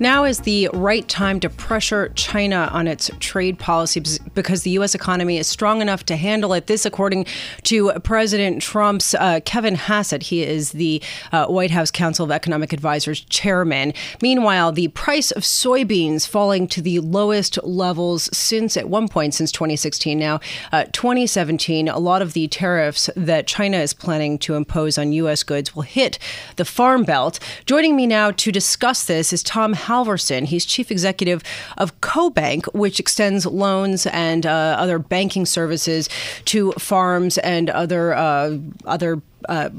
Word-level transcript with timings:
Now 0.00 0.24
is 0.24 0.40
the 0.40 0.70
right 0.72 1.06
time 1.06 1.40
to 1.40 1.50
pressure 1.50 2.08
China 2.14 2.70
on 2.72 2.88
its 2.88 3.10
trade 3.20 3.58
policy 3.58 4.02
because 4.32 4.62
the 4.62 4.70
U.S. 4.70 4.94
economy 4.94 5.36
is 5.36 5.46
strong 5.46 5.82
enough 5.82 6.06
to 6.06 6.16
handle 6.16 6.54
it. 6.54 6.68
This, 6.68 6.86
according 6.86 7.26
to 7.64 7.92
President 8.02 8.62
Trump's 8.62 9.14
uh, 9.14 9.40
Kevin 9.44 9.74
Hassett. 9.74 10.22
He 10.22 10.42
is 10.42 10.72
the 10.72 11.02
uh, 11.32 11.48
White 11.48 11.70
House 11.70 11.90
Council 11.90 12.24
of 12.24 12.30
Economic 12.30 12.72
Advisors 12.72 13.20
chairman. 13.20 13.92
Meanwhile, 14.22 14.72
the 14.72 14.88
price 14.88 15.32
of 15.32 15.42
soybeans 15.42 16.26
falling 16.26 16.66
to 16.68 16.80
the 16.80 17.00
lowest 17.00 17.62
levels 17.62 18.30
since, 18.32 18.78
at 18.78 18.88
one 18.88 19.06
point, 19.06 19.34
since 19.34 19.52
2016. 19.52 20.18
Now, 20.18 20.40
uh, 20.72 20.84
2017, 20.92 21.88
a 21.88 21.98
lot 21.98 22.22
of 22.22 22.32
the 22.32 22.48
tariffs 22.48 23.10
that 23.16 23.46
China 23.46 23.76
is 23.76 23.92
planning 23.92 24.38
to 24.38 24.54
impose 24.54 24.96
on 24.96 25.12
U.S. 25.12 25.42
goods 25.42 25.76
will 25.76 25.82
hit 25.82 26.18
the 26.56 26.64
Farm 26.64 27.04
Belt. 27.04 27.38
Joining 27.66 27.96
me 27.96 28.06
now 28.06 28.30
to 28.30 28.50
discuss 28.50 29.04
this 29.04 29.30
is 29.34 29.42
Tom 29.42 29.74
Halverson. 29.90 30.44
He's 30.44 30.64
chief 30.64 30.90
executive 30.90 31.42
of 31.76 32.00
CoBank, 32.00 32.72
which 32.74 33.00
extends 33.00 33.44
loans 33.44 34.06
and 34.06 34.46
uh, 34.46 34.76
other 34.78 34.98
banking 35.00 35.46
services 35.46 36.08
to 36.46 36.72
farms 36.72 37.38
and 37.38 37.68
other 37.68 38.14
uh, 38.14 38.58
other. 38.84 39.20
Uh, 39.48 39.70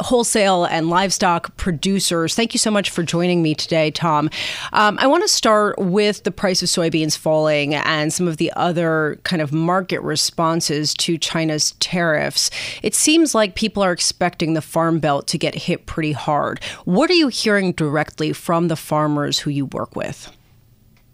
wholesale 0.00 0.64
and 0.64 0.88
livestock 0.88 1.56
producers. 1.56 2.34
Thank 2.34 2.54
you 2.54 2.58
so 2.58 2.70
much 2.70 2.90
for 2.90 3.02
joining 3.02 3.42
me 3.42 3.54
today, 3.54 3.90
Tom. 3.90 4.30
Um, 4.72 4.98
I 5.00 5.06
want 5.06 5.22
to 5.24 5.28
start 5.28 5.78
with 5.78 6.24
the 6.24 6.30
price 6.30 6.62
of 6.62 6.68
soybeans 6.68 7.16
falling 7.16 7.74
and 7.74 8.12
some 8.12 8.28
of 8.28 8.36
the 8.36 8.52
other 8.54 9.18
kind 9.24 9.42
of 9.42 9.52
market 9.52 10.00
responses 10.02 10.94
to 10.94 11.18
China's 11.18 11.72
tariffs. 11.80 12.50
It 12.82 12.94
seems 12.94 13.34
like 13.34 13.54
people 13.54 13.82
are 13.82 13.92
expecting 13.92 14.54
the 14.54 14.62
farm 14.62 14.98
belt 14.98 15.26
to 15.28 15.38
get 15.38 15.54
hit 15.54 15.86
pretty 15.86 16.12
hard. 16.12 16.62
What 16.84 17.10
are 17.10 17.14
you 17.14 17.28
hearing 17.28 17.72
directly 17.72 18.32
from 18.32 18.68
the 18.68 18.76
farmers 18.76 19.38
who 19.38 19.50
you 19.50 19.66
work 19.66 19.96
with? 19.96 20.34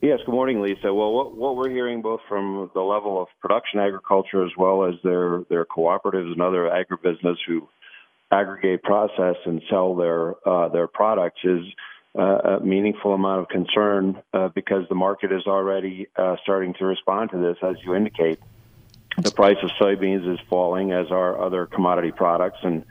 Yes, 0.01 0.21
good 0.25 0.33
morning, 0.33 0.61
Lisa. 0.61 0.95
Well, 0.95 1.13
what, 1.13 1.37
what, 1.37 1.57
we're 1.57 1.71
hearing 1.71 2.03
both 2.03 2.21
from 2.29 2.71
the 2.73 2.81
level 2.81 3.21
of 3.21 3.27
production 3.41 3.81
agriculture 3.81 4.45
as 4.45 4.53
well 4.57 4.85
as 4.85 4.95
their, 5.03 5.43
their 5.51 5.65
cooperatives 5.65 6.31
and 6.31 6.41
other 6.41 6.71
agribusiness 6.71 7.37
who 7.49 7.69
aggregate, 8.31 8.83
process, 8.83 9.37
and 9.45 9.63
sell 9.71 9.95
their 9.95 10.49
uh, 10.49 10.69
their 10.69 10.87
products 10.87 11.41
is 11.45 11.65
uh, 12.19 12.23
a 12.59 12.61
meaningful 12.61 13.15
amount 13.15 13.43
of 13.43 13.49
concern 13.49 14.21
uh, 14.33 14.49
because 14.49 14.89
the 14.89 14.95
market 14.95 15.33
is 15.33 15.47
already 15.47 16.09
uh, 16.17 16.37
starting 16.43 16.75
to 16.75 16.85
respond 16.85 17.31
to 17.31 17.39
this, 17.39 17.57
as 17.63 17.77
you 17.85 17.95
indicate. 17.95 18.39
The 19.19 19.31
price 19.31 19.57
of 19.63 19.71
soybeans 19.81 20.33
is 20.33 20.39
falling, 20.49 20.93
as 20.93 21.11
are 21.11 21.41
other 21.41 21.67
commodity 21.67 22.13
products, 22.13 22.59
and 22.63 22.85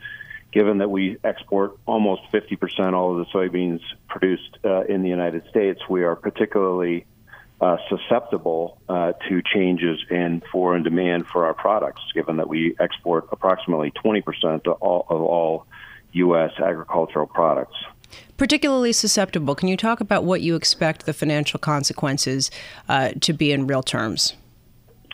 given 0.52 0.80
that 0.80 0.90
we 0.90 1.18
export 1.24 1.78
almost 1.86 2.24
50% 2.34 2.94
all 2.94 3.12
of 3.12 3.26
the 3.26 3.32
soybeans 3.32 3.82
produced 4.08 4.58
uh, 4.66 4.84
in 4.86 5.04
the 5.04 5.10
United 5.10 5.48
States, 5.50 5.82
we 5.90 6.04
are 6.04 6.16
particularly 6.16 7.06
uh, 7.60 7.78
susceptible 7.90 8.80
uh, 8.88 9.14
to 9.28 9.42
changes 9.42 10.00
in 10.10 10.42
foreign 10.52 10.84
demand 10.84 11.26
for 11.28 11.46
our 11.46 11.54
products, 11.54 12.02
given 12.14 12.38
that 12.38 12.48
we 12.48 12.76
export 12.80 13.28
approximately 13.32 13.92
20% 13.92 14.68
of 14.68 14.74
all, 14.82 15.06
of 15.10 15.22
all 15.22 15.66
U.S. 16.14 16.52
agricultural 16.60 17.28
products. 17.28 17.76
Particularly 18.38 18.94
susceptible. 18.94 19.56
Can 19.56 19.68
you 19.68 19.78
talk 19.78 20.00
about 20.00 20.24
what 20.24 20.42
you 20.42 20.56
expect 20.56 21.06
the 21.06 21.14
financial 21.14 21.60
consequences 21.60 22.52
uh, 22.88 23.12
to 23.22 23.34
be 23.34 23.52
in 23.52 23.68
real 23.68 23.84
terms? 23.84 24.34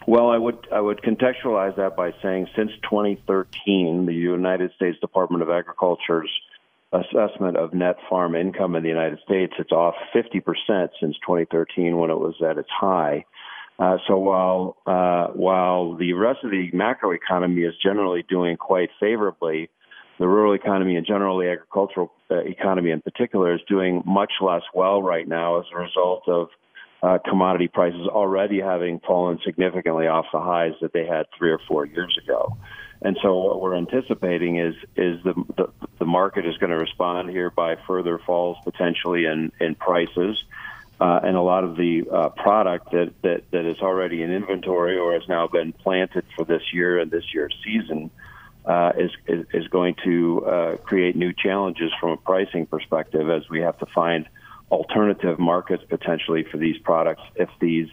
Well, 0.05 0.29
I 0.29 0.37
would 0.37 0.67
I 0.71 0.81
would 0.81 1.01
contextualize 1.01 1.77
that 1.77 1.95
by 1.95 2.13
saying 2.21 2.47
since 2.55 2.71
2013, 2.83 4.05
the 4.05 4.13
United 4.13 4.73
States 4.75 4.99
Department 4.99 5.41
of 5.43 5.49
Agriculture's 5.49 6.29
assessment 6.93 7.57
of 7.57 7.73
net 7.73 7.95
farm 8.09 8.35
income 8.35 8.75
in 8.75 8.83
the 8.83 8.89
United 8.89 9.19
States, 9.25 9.53
it's 9.57 9.71
off 9.71 9.95
50% 10.15 10.43
since 10.99 11.15
2013 11.25 11.97
when 11.97 12.09
it 12.09 12.17
was 12.17 12.35
at 12.47 12.57
its 12.57 12.69
high. 12.69 13.25
Uh, 13.79 13.97
so 14.07 14.17
while 14.17 14.77
uh, 14.85 15.33
while 15.33 15.95
the 15.95 16.13
rest 16.13 16.39
of 16.43 16.51
the 16.51 16.69
macroeconomy 16.71 17.67
is 17.67 17.73
generally 17.83 18.23
doing 18.29 18.55
quite 18.55 18.89
favorably, 18.99 19.69
the 20.19 20.27
rural 20.27 20.53
economy 20.53 20.95
and 20.95 21.07
general 21.07 21.39
the 21.39 21.49
agricultural 21.49 22.11
uh, 22.29 22.35
economy 22.35 22.91
in 22.91 23.01
particular 23.01 23.55
is 23.55 23.61
doing 23.67 24.03
much 24.05 24.33
less 24.41 24.61
well 24.75 25.01
right 25.01 25.27
now 25.27 25.59
as 25.59 25.65
a 25.73 25.79
result 25.79 26.21
of 26.27 26.49
uh, 27.01 27.17
commodity 27.27 27.67
prices 27.67 28.07
already 28.07 28.61
having 28.61 28.99
fallen 29.05 29.39
significantly 29.43 30.07
off 30.07 30.25
the 30.31 30.39
highs 30.39 30.73
that 30.81 30.93
they 30.93 31.05
had 31.05 31.25
three 31.37 31.51
or 31.51 31.59
four 31.67 31.85
years 31.85 32.15
ago. 32.23 32.55
And 33.03 33.17
so 33.21 33.35
what 33.35 33.61
we're 33.61 33.75
anticipating 33.75 34.57
is 34.57 34.75
is 34.95 35.21
the 35.23 35.33
the, 35.57 35.69
the 35.99 36.05
market 36.05 36.45
is 36.45 36.57
going 36.57 36.71
to 36.71 36.77
respond 36.77 37.29
here 37.29 37.49
by 37.49 37.75
further 37.87 38.17
falls 38.17 38.57
potentially 38.63 39.25
in 39.25 39.51
in 39.59 39.75
prices. 39.75 40.43
Uh, 41.01 41.19
and 41.23 41.35
a 41.35 41.41
lot 41.41 41.65
of 41.65 41.75
the 41.75 42.03
uh, 42.09 42.29
product 42.29 42.91
that, 42.91 43.11
that, 43.23 43.41
that 43.51 43.65
is 43.65 43.77
already 43.79 44.21
in 44.21 44.31
inventory 44.31 44.97
or 44.97 45.13
has 45.13 45.27
now 45.27 45.47
been 45.47 45.73
planted 45.73 46.23
for 46.35 46.45
this 46.45 46.61
year 46.71 46.99
and 46.99 47.11
this 47.11 47.25
year's 47.33 47.53
season 47.61 48.09
uh, 48.65 48.93
is, 48.97 49.11
is, 49.27 49.45
is 49.53 49.67
going 49.67 49.95
to 50.03 50.45
uh, 50.45 50.77
create 50.77 51.15
new 51.15 51.33
challenges 51.33 51.91
from 51.99 52.11
a 52.11 52.17
pricing 52.17 52.65
perspective 52.67 53.29
as 53.29 53.49
we 53.49 53.59
have 53.59 53.77
to 53.79 53.85
find 53.87 54.29
alternative 54.71 55.39
markets 55.39 55.83
potentially 55.89 56.45
for 56.49 56.57
these 56.57 56.77
products 56.77 57.23
if 57.35 57.49
these 57.59 57.89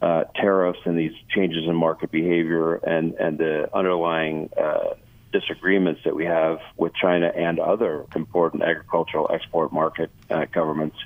uh, 0.00 0.24
tariffs 0.34 0.80
and 0.84 0.98
these 0.98 1.12
changes 1.28 1.64
in 1.66 1.74
market 1.74 2.10
behavior 2.10 2.76
and, 2.76 3.14
and 3.14 3.38
the 3.38 3.68
underlying 3.74 4.50
uh, 4.56 4.94
disagreements 5.32 6.00
that 6.04 6.16
we 6.16 6.24
have 6.24 6.58
with 6.76 6.92
China 6.94 7.30
and 7.34 7.58
other 7.58 8.06
important 8.16 8.62
agricultural 8.62 9.30
export 9.32 9.72
market 9.72 10.10
uh, 10.30 10.46
governments 10.52 10.96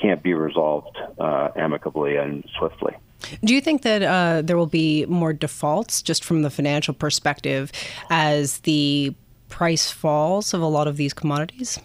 can't 0.00 0.22
be 0.22 0.34
resolved 0.34 0.96
uh, 1.18 1.48
amicably 1.56 2.16
and 2.16 2.44
swiftly. 2.56 2.94
Do 3.42 3.52
you 3.52 3.60
think 3.60 3.82
that 3.82 4.02
uh, 4.02 4.42
there 4.42 4.56
will 4.56 4.66
be 4.66 5.04
more 5.06 5.32
defaults 5.32 6.02
just 6.02 6.24
from 6.24 6.42
the 6.42 6.50
financial 6.50 6.94
perspective 6.94 7.72
as 8.10 8.58
the 8.60 9.14
price 9.48 9.90
falls 9.90 10.54
of 10.54 10.60
a 10.60 10.66
lot 10.66 10.86
of 10.86 10.96
these 10.96 11.12
commodities? 11.12 11.80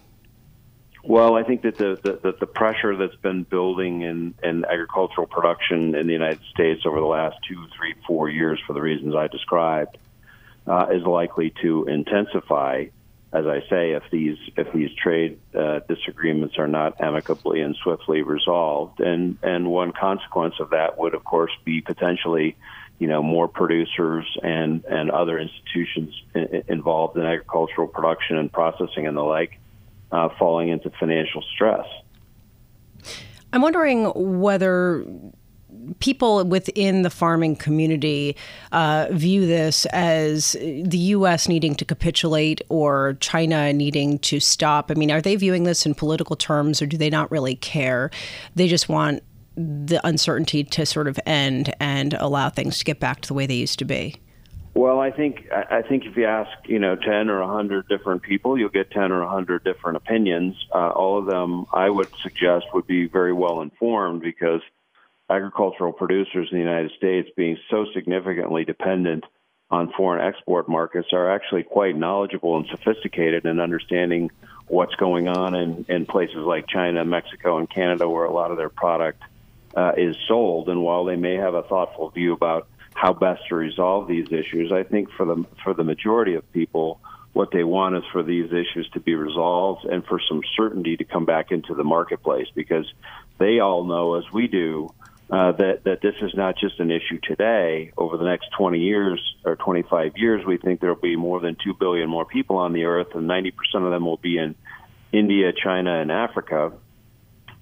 Well, 1.05 1.35
I 1.35 1.43
think 1.43 1.63
that 1.63 1.77
the, 1.77 1.99
the, 2.01 2.33
the 2.39 2.47
pressure 2.47 2.95
that's 2.95 3.15
been 3.17 3.43
building 3.43 4.03
in, 4.03 4.35
in 4.41 4.63
agricultural 4.63 5.27
production 5.27 5.95
in 5.95 6.07
the 6.07 6.13
United 6.13 6.39
States 6.49 6.83
over 6.85 6.97
the 6.99 7.05
last 7.05 7.35
two, 7.47 7.67
three, 7.77 7.93
four 8.07 8.29
years, 8.29 8.59
for 8.65 8.71
the 8.71 8.81
reasons 8.81 9.13
I 9.13 9.27
described, 9.27 9.97
uh, 10.65 10.87
is 10.93 11.03
likely 11.03 11.53
to 11.61 11.85
intensify. 11.85 12.85
As 13.33 13.47
I 13.47 13.61
say, 13.69 13.91
if 13.91 14.03
these 14.11 14.37
if 14.55 14.71
these 14.73 14.91
trade 14.93 15.39
uh, 15.53 15.79
disagreements 15.89 16.57
are 16.57 16.67
not 16.67 17.01
amicably 17.01 17.61
and 17.61 17.75
swiftly 17.83 18.21
resolved, 18.21 18.99
and 18.99 19.39
and 19.41 19.69
one 19.69 19.91
consequence 19.91 20.53
of 20.59 20.69
that 20.69 20.99
would, 20.99 21.15
of 21.15 21.23
course, 21.23 21.51
be 21.65 21.81
potentially, 21.81 22.55
you 22.99 23.07
know, 23.07 23.23
more 23.23 23.47
producers 23.47 24.25
and 24.43 24.85
and 24.85 25.09
other 25.09 25.39
institutions 25.39 26.13
in, 26.35 26.63
involved 26.67 27.17
in 27.17 27.25
agricultural 27.25 27.87
production 27.87 28.37
and 28.37 28.53
processing 28.53 29.07
and 29.07 29.17
the 29.17 29.21
like 29.21 29.59
uh, 30.13 30.29
falling 30.37 30.69
into 30.69 30.89
financial 30.91 31.43
stress. 31.53 31.85
I'm 33.51 33.61
wondering 33.61 34.05
whether 34.15 35.05
people 35.99 36.45
within 36.45 37.01
the 37.01 37.09
farming 37.09 37.55
community 37.55 38.37
uh, 38.71 39.07
view 39.11 39.45
this 39.45 39.85
as 39.87 40.53
the 40.53 40.97
U.S. 40.97 41.49
needing 41.49 41.75
to 41.75 41.85
capitulate 41.85 42.61
or 42.69 43.17
China 43.19 43.73
needing 43.73 44.19
to 44.19 44.39
stop. 44.39 44.91
I 44.91 44.93
mean, 44.93 45.11
are 45.11 45.21
they 45.21 45.35
viewing 45.35 45.63
this 45.63 45.85
in 45.85 45.93
political 45.95 46.35
terms 46.35 46.81
or 46.81 46.85
do 46.85 46.97
they 46.97 47.09
not 47.09 47.29
really 47.31 47.55
care? 47.55 48.11
They 48.55 48.67
just 48.67 48.87
want 48.87 49.23
the 49.55 49.99
uncertainty 50.03 50.63
to 50.63 50.85
sort 50.85 51.07
of 51.07 51.19
end 51.25 51.73
and 51.79 52.13
allow 52.15 52.49
things 52.49 52.79
to 52.79 52.85
get 52.85 52.99
back 52.99 53.21
to 53.21 53.27
the 53.27 53.33
way 53.33 53.45
they 53.45 53.55
used 53.55 53.79
to 53.79 53.85
be. 53.85 54.15
Well, 54.75 54.99
I 54.99 55.11
think 55.11 55.47
I 55.51 55.83
think 55.83 56.05
if 56.05 56.17
you 56.17 56.25
ask 56.25 56.49
you 56.65 56.79
know 56.79 56.95
ten 56.95 57.29
or 57.29 57.41
a 57.41 57.47
hundred 57.47 57.87
different 57.87 58.23
people, 58.23 58.57
you'll 58.57 58.69
get 58.69 58.89
ten 58.89 59.11
or 59.11 59.21
a 59.21 59.29
hundred 59.29 59.63
different 59.63 59.97
opinions. 59.97 60.55
Uh, 60.73 60.89
all 60.89 61.19
of 61.19 61.27
them, 61.27 61.67
I 61.71 61.89
would 61.89 62.09
suggest, 62.23 62.65
would 62.73 62.87
be 62.87 63.07
very 63.07 63.33
well 63.33 63.61
informed 63.61 64.23
because 64.23 64.61
agricultural 65.29 65.93
producers 65.93 66.49
in 66.51 66.57
the 66.57 66.63
United 66.63 66.91
States, 66.97 67.29
being 67.37 67.57
so 67.69 67.85
significantly 67.93 68.65
dependent 68.65 69.25
on 69.69 69.91
foreign 69.95 70.25
export 70.25 70.67
markets, 70.67 71.09
are 71.13 71.31
actually 71.31 71.63
quite 71.63 71.95
knowledgeable 71.95 72.57
and 72.57 72.67
sophisticated 72.67 73.45
in 73.45 73.59
understanding 73.59 74.31
what's 74.67 74.95
going 74.95 75.27
on 75.27 75.53
in, 75.55 75.85
in 75.87 76.05
places 76.05 76.37
like 76.37 76.67
China, 76.67 77.05
Mexico, 77.05 77.57
and 77.57 77.69
Canada, 77.69 78.09
where 78.09 78.25
a 78.25 78.33
lot 78.33 78.49
of 78.49 78.57
their 78.57 78.69
product 78.69 79.21
uh, 79.75 79.93
is 79.97 80.15
sold. 80.27 80.69
And 80.69 80.81
while 80.83 81.05
they 81.05 81.15
may 81.15 81.35
have 81.35 81.53
a 81.53 81.63
thoughtful 81.63 82.09
view 82.09 82.33
about 82.33 82.67
how 82.93 83.13
best 83.13 83.41
to 83.49 83.55
resolve 83.55 84.07
these 84.07 84.27
issues, 84.31 84.71
I 84.71 84.83
think 84.83 85.09
for 85.11 85.25
the 85.25 85.45
for 85.63 85.73
the 85.73 85.83
majority 85.83 86.35
of 86.35 86.51
people, 86.53 86.99
what 87.33 87.49
they 87.51 87.63
want 87.63 87.95
is 87.95 88.03
for 88.11 88.23
these 88.23 88.51
issues 88.51 88.89
to 88.93 88.99
be 88.99 89.15
resolved 89.15 89.85
and 89.85 90.05
for 90.05 90.19
some 90.29 90.41
certainty 90.55 90.97
to 90.97 91.03
come 91.03 91.25
back 91.25 91.51
into 91.51 91.73
the 91.73 91.83
marketplace 91.83 92.47
because 92.55 92.85
they 93.39 93.59
all 93.59 93.83
know, 93.83 94.15
as 94.15 94.23
we 94.31 94.47
do, 94.47 94.93
uh, 95.29 95.51
that 95.53 95.83
that 95.85 96.01
this 96.01 96.13
is 96.21 96.31
not 96.35 96.55
just 96.57 96.79
an 96.79 96.91
issue 96.91 97.19
today. 97.23 97.91
Over 97.97 98.17
the 98.17 98.25
next 98.25 98.49
20 98.57 98.79
years 98.79 99.19
or 99.43 99.55
25 99.55 100.13
years, 100.15 100.45
we 100.45 100.57
think 100.57 100.79
there 100.79 100.93
will 100.93 101.01
be 101.01 101.15
more 101.15 101.39
than 101.39 101.57
two 101.63 101.73
billion 101.73 102.07
more 102.09 102.25
people 102.25 102.57
on 102.57 102.73
the 102.73 102.85
earth, 102.85 103.15
and 103.15 103.27
90% 103.27 103.51
of 103.73 103.91
them 103.91 104.05
will 104.05 104.17
be 104.17 104.37
in 104.37 104.55
India, 105.11 105.51
China, 105.51 105.99
and 105.99 106.11
Africa. 106.11 106.73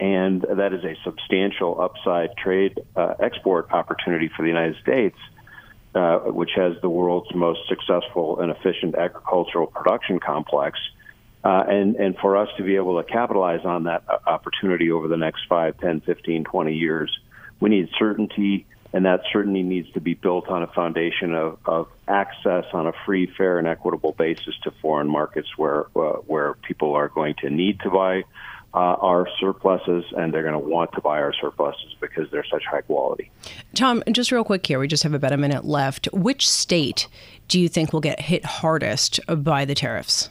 And 0.01 0.42
that 0.42 0.74
is 0.74 0.83
a 0.83 0.95
substantial 1.03 1.80
upside 1.80 2.36
trade 2.36 2.80
uh, 2.95 3.13
export 3.19 3.71
opportunity 3.71 4.30
for 4.36 4.42
the 4.42 4.50
United 4.50 4.75
States, 4.81 5.18
uh, 5.95 6.18
which 6.19 6.50
has 6.56 6.74
the 6.81 6.89
world's 6.89 7.33
most 7.33 7.62
successful 7.69 8.42
and 8.42 8.51
efficient 8.51 8.95
agricultural 8.95 9.68
production 9.68 10.19
complex. 10.19 10.80
Uh, 11.44 11.63
and, 11.68 11.95
and 11.95 12.18
for 12.18 12.36
us 12.36 12.50
to 12.57 12.63
be 12.63 12.75
able 12.75 13.01
to 13.01 13.09
capitalize 13.09 13.63
on 13.63 13.83
that 13.83 14.03
uh, 14.09 14.18
opportunity 14.27 14.92
over 14.92 15.07
the 15.07 15.18
next 15.18 15.42
5, 15.48 15.77
10, 15.80 16.01
15, 16.01 16.44
20 16.44 16.74
years 16.74 17.19
we 17.62 17.69
need 17.69 17.89
certainty, 17.98 18.65
and 18.92 19.06
that 19.06 19.21
certainty 19.31 19.63
needs 19.63 19.89
to 19.94 20.01
be 20.01 20.15
built 20.15 20.50
on 20.50 20.63
a 20.63 20.68
foundation 20.68 21.33
of, 21.33 21.59
of 21.65 21.88
access 22.07 22.65
on 22.74 22.88
a 22.88 22.94
free, 23.06 23.31
fair, 23.38 23.59
and 23.59 23.68
equitable 23.68 24.12
basis 24.12 24.56
to 24.63 24.71
foreign 24.81 25.07
markets 25.07 25.48
where 25.56 25.86
uh, 25.95 26.18
where 26.27 26.56
people 26.56 26.95
are 26.95 27.07
going 27.07 27.36
to 27.36 27.50
need 27.50 27.80
to 27.81 27.89
buy 27.89 28.24
uh, 28.74 28.78
our 28.78 29.28
surpluses 29.40 30.06
and 30.16 30.34
they're 30.34 30.44
going 30.44 30.54
to 30.54 30.60
want 30.60 30.92
to 30.94 31.02
buy 31.02 31.20
our 31.20 31.34
surpluses 31.34 31.96
because 32.00 32.30
they're 32.32 32.46
such 32.50 32.64
high 32.66 32.82
quality. 32.82 33.30
Tom, 33.74 34.04
just 34.12 34.32
real 34.32 34.44
quick 34.44 34.66
here, 34.66 34.80
we 34.80 34.88
just 34.88 35.04
have 35.04 35.14
about 35.14 35.34
a 35.34 35.38
minute 35.38 35.66
left. 35.66 36.08
Which 36.14 36.48
state 36.48 37.08
do 37.48 37.60
you 37.60 37.68
think 37.68 37.92
will 37.92 38.02
get 38.02 38.22
hit 38.22 38.46
hardest 38.46 39.20
by 39.28 39.66
the 39.66 39.76
tariffs? 39.76 40.30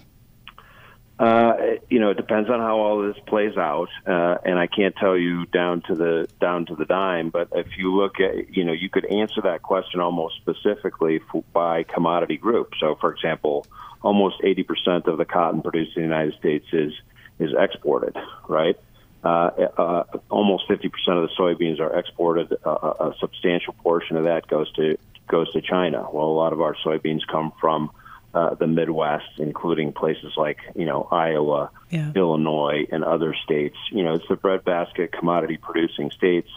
Uh, 1.20 1.52
you 1.90 2.00
know, 2.00 2.08
it 2.08 2.16
depends 2.16 2.48
on 2.48 2.60
how 2.60 2.78
all 2.78 3.02
this 3.06 3.16
plays 3.26 3.54
out, 3.58 3.90
uh, 4.06 4.38
and 4.42 4.58
I 4.58 4.66
can't 4.66 4.96
tell 4.96 5.18
you 5.18 5.44
down 5.44 5.82
to 5.82 5.94
the 5.94 6.26
down 6.40 6.64
to 6.64 6.74
the 6.74 6.86
dime. 6.86 7.28
But 7.28 7.48
if 7.54 7.76
you 7.76 7.94
look 7.94 8.20
at, 8.20 8.56
you 8.56 8.64
know, 8.64 8.72
you 8.72 8.88
could 8.88 9.04
answer 9.04 9.42
that 9.42 9.60
question 9.60 10.00
almost 10.00 10.36
specifically 10.36 11.20
for, 11.30 11.44
by 11.52 11.82
commodity 11.82 12.38
group. 12.38 12.72
So, 12.80 12.96
for 12.98 13.12
example, 13.12 13.66
almost 14.00 14.40
80% 14.40 15.08
of 15.08 15.18
the 15.18 15.26
cotton 15.26 15.60
produced 15.60 15.94
in 15.94 16.04
the 16.04 16.08
United 16.08 16.38
States 16.38 16.64
is 16.72 16.94
is 17.40 17.50
exported, 17.58 18.16
right? 18.48 18.76
Uh, 19.22 19.50
uh, 19.76 20.04
almost 20.30 20.68
50% 20.68 20.84
of 21.08 21.28
the 21.28 21.30
soybeans 21.38 21.80
are 21.80 21.98
exported. 21.98 22.56
Uh, 22.64 22.70
a 22.70 23.14
substantial 23.20 23.74
portion 23.74 24.16
of 24.16 24.24
that 24.24 24.46
goes 24.46 24.70
to 24.72 24.96
goes 25.28 25.52
to 25.52 25.60
China. 25.60 26.06
Well, 26.12 26.26
a 26.26 26.36
lot 26.36 26.52
of 26.52 26.60
our 26.60 26.74
soybeans 26.74 27.20
come 27.30 27.52
from 27.60 27.90
uh, 28.32 28.54
the 28.54 28.66
Midwest, 28.66 29.38
including 29.38 29.92
places 29.92 30.32
like 30.36 30.58
you 30.74 30.86
know 30.86 31.06
Iowa, 31.10 31.70
yeah. 31.90 32.12
Illinois, 32.14 32.86
and 32.90 33.04
other 33.04 33.34
states. 33.44 33.76
You 33.90 34.04
know, 34.04 34.14
it's 34.14 34.28
the 34.28 34.36
breadbasket 34.36 35.12
commodity 35.12 35.58
producing 35.58 36.10
states 36.10 36.48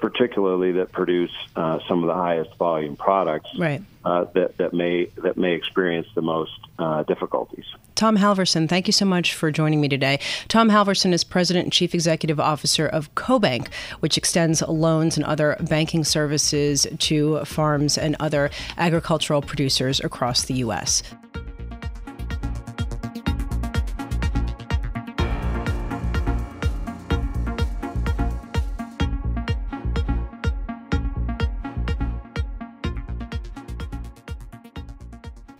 particularly 0.00 0.72
that 0.72 0.92
produce 0.92 1.32
uh, 1.56 1.78
some 1.88 2.02
of 2.02 2.08
the 2.08 2.14
highest 2.14 2.54
volume 2.56 2.96
products 2.96 3.50
right. 3.58 3.82
uh, 4.04 4.24
that, 4.34 4.56
that 4.56 4.72
may 4.72 5.06
that 5.16 5.36
may 5.36 5.54
experience 5.54 6.06
the 6.14 6.22
most 6.22 6.58
uh, 6.78 7.02
difficulties. 7.04 7.64
Tom 7.94 8.16
Halverson, 8.16 8.68
thank 8.68 8.86
you 8.86 8.92
so 8.92 9.04
much 9.04 9.34
for 9.34 9.50
joining 9.50 9.80
me 9.80 9.88
today. 9.88 10.18
Tom 10.48 10.70
Halverson 10.70 11.12
is 11.12 11.22
President 11.22 11.64
and 11.64 11.72
Chief 11.72 11.94
Executive 11.94 12.40
Officer 12.40 12.86
of 12.86 13.14
CoBank, 13.14 13.72
which 14.00 14.16
extends 14.16 14.62
loans 14.62 15.16
and 15.16 15.26
other 15.26 15.56
banking 15.68 16.04
services 16.04 16.86
to 16.98 17.44
farms 17.44 17.98
and 17.98 18.16
other 18.18 18.50
agricultural 18.78 19.42
producers 19.42 20.00
across 20.00 20.44
the 20.44 20.54
U.S. 20.54 21.02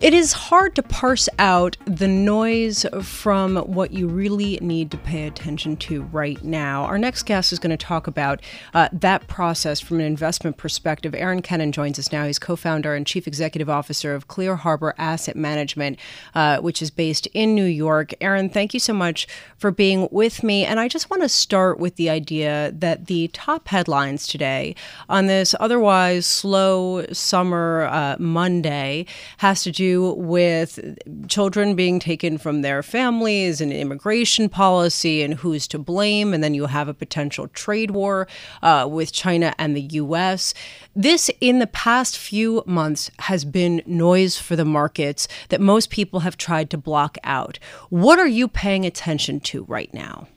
It 0.01 0.15
is 0.15 0.33
hard 0.33 0.77
to 0.77 0.83
parse 0.83 1.29
out 1.39 1.77
the 1.85 2.09
noise 2.09 2.87
from 3.03 3.57
what 3.57 3.91
you 3.91 4.09
really 4.09 4.59
need 4.63 4.91
to 4.93 4.97
pay 4.97 5.27
attention 5.27 5.77
to 5.77 6.05
right 6.05 6.43
now. 6.43 6.85
Our 6.85 6.97
next 6.97 7.25
guest 7.25 7.53
is 7.53 7.59
going 7.59 7.77
to 7.77 7.77
talk 7.77 8.07
about 8.07 8.41
uh, 8.73 8.89
that 8.95 9.27
process 9.27 9.79
from 9.79 10.01
an 10.01 10.07
investment 10.07 10.57
perspective. 10.57 11.15
Aaron 11.15 11.43
Kennon 11.43 11.71
joins 11.71 11.99
us 11.99 12.11
now. 12.13 12.25
He's 12.25 12.39
co 12.39 12.57
founder 12.57 12.95
and 12.95 13.07
chief 13.07 13.27
executive 13.27 13.69
officer 13.69 14.15
of 14.15 14.27
Clear 14.27 14.57
Harbor 14.57 14.95
Asset 14.97 15.37
Management, 15.37 15.99
uh, 16.35 16.61
which 16.61 16.81
is 16.81 16.91
based 16.91 17.27
in 17.35 17.55
New 17.55 17.67
York. 17.67 18.15
Aaron, 18.23 18.49
thank 18.49 18.73
you 18.73 18.81
so 18.81 18.95
much 18.95 19.29
for 19.59 19.71
being 19.71 20.09
with 20.11 20.43
me. 20.43 20.65
And 20.65 20.81
I 20.81 20.89
just 20.89 21.11
want 21.11 21.25
to 21.25 21.29
start 21.29 21.79
with 21.79 21.97
the 21.97 22.09
idea 22.09 22.73
that 22.75 23.05
the 23.09 23.29
top 23.29 23.69
headlines 23.69 24.27
today 24.27 24.77
on 25.11 25.27
this 25.27 25.55
otherwise 25.61 26.27
slow 26.27 27.05
summer 27.13 27.83
uh, 27.93 28.17
Monday 28.19 29.05
has 29.37 29.63
to 29.65 29.71
do 29.71 29.90
with 29.99 30.99
children 31.29 31.75
being 31.75 31.99
taken 31.99 32.39
from 32.39 32.63
their 32.63 32.83
families 32.83 33.61
and 33.61 33.73
immigration 33.73 34.49
policy 34.49 35.23
and 35.23 35.35
who's 35.35 35.67
to 35.69 35.79
blame. 35.79 36.33
And 36.33 36.43
then 36.43 36.55
you 36.55 36.67
have 36.67 36.89
a 36.89 36.95
potential 36.95 37.49
trade 37.49 37.91
war 37.91 38.29
uh, 38.63 38.89
with 38.91 39.13
China 39.13 39.55
and 39.59 39.77
the 39.77 39.83
U.S. 39.83 40.55
This, 40.95 41.31
in 41.41 41.59
the 41.59 41.67
past 41.67 42.19
few 42.19 42.63
months, 42.67 43.11
has 43.21 43.45
been 43.45 43.83
noise 43.87 44.39
for 44.39 44.57
the 44.57 44.65
markets 44.65 45.29
that 45.49 45.61
most 45.61 45.91
people 45.91 46.21
have 46.21 46.37
tried 46.37 46.71
to 46.71 46.79
block 46.79 47.19
out. 47.25 47.59
What 47.89 48.19
are 48.19 48.27
you 48.27 48.49
paying 48.49 48.85
attention 48.85 49.41
to 49.41 49.65
right 49.65 49.93
now? 49.95 50.29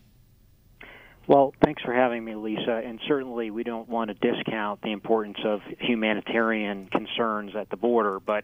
Well, 1.26 1.54
thanks 1.64 1.82
for 1.82 1.94
having 1.94 2.26
me, 2.26 2.36
Lisa. 2.36 2.82
And 2.84 3.00
certainly, 3.08 3.50
we 3.50 3.64
don't 3.64 3.88
want 3.88 4.10
to 4.10 4.34
discount 4.34 4.82
the 4.82 4.92
importance 4.92 5.38
of 5.46 5.62
humanitarian 5.80 6.88
concerns 6.88 7.56
at 7.56 7.70
the 7.70 7.78
border, 7.78 8.20
but 8.20 8.44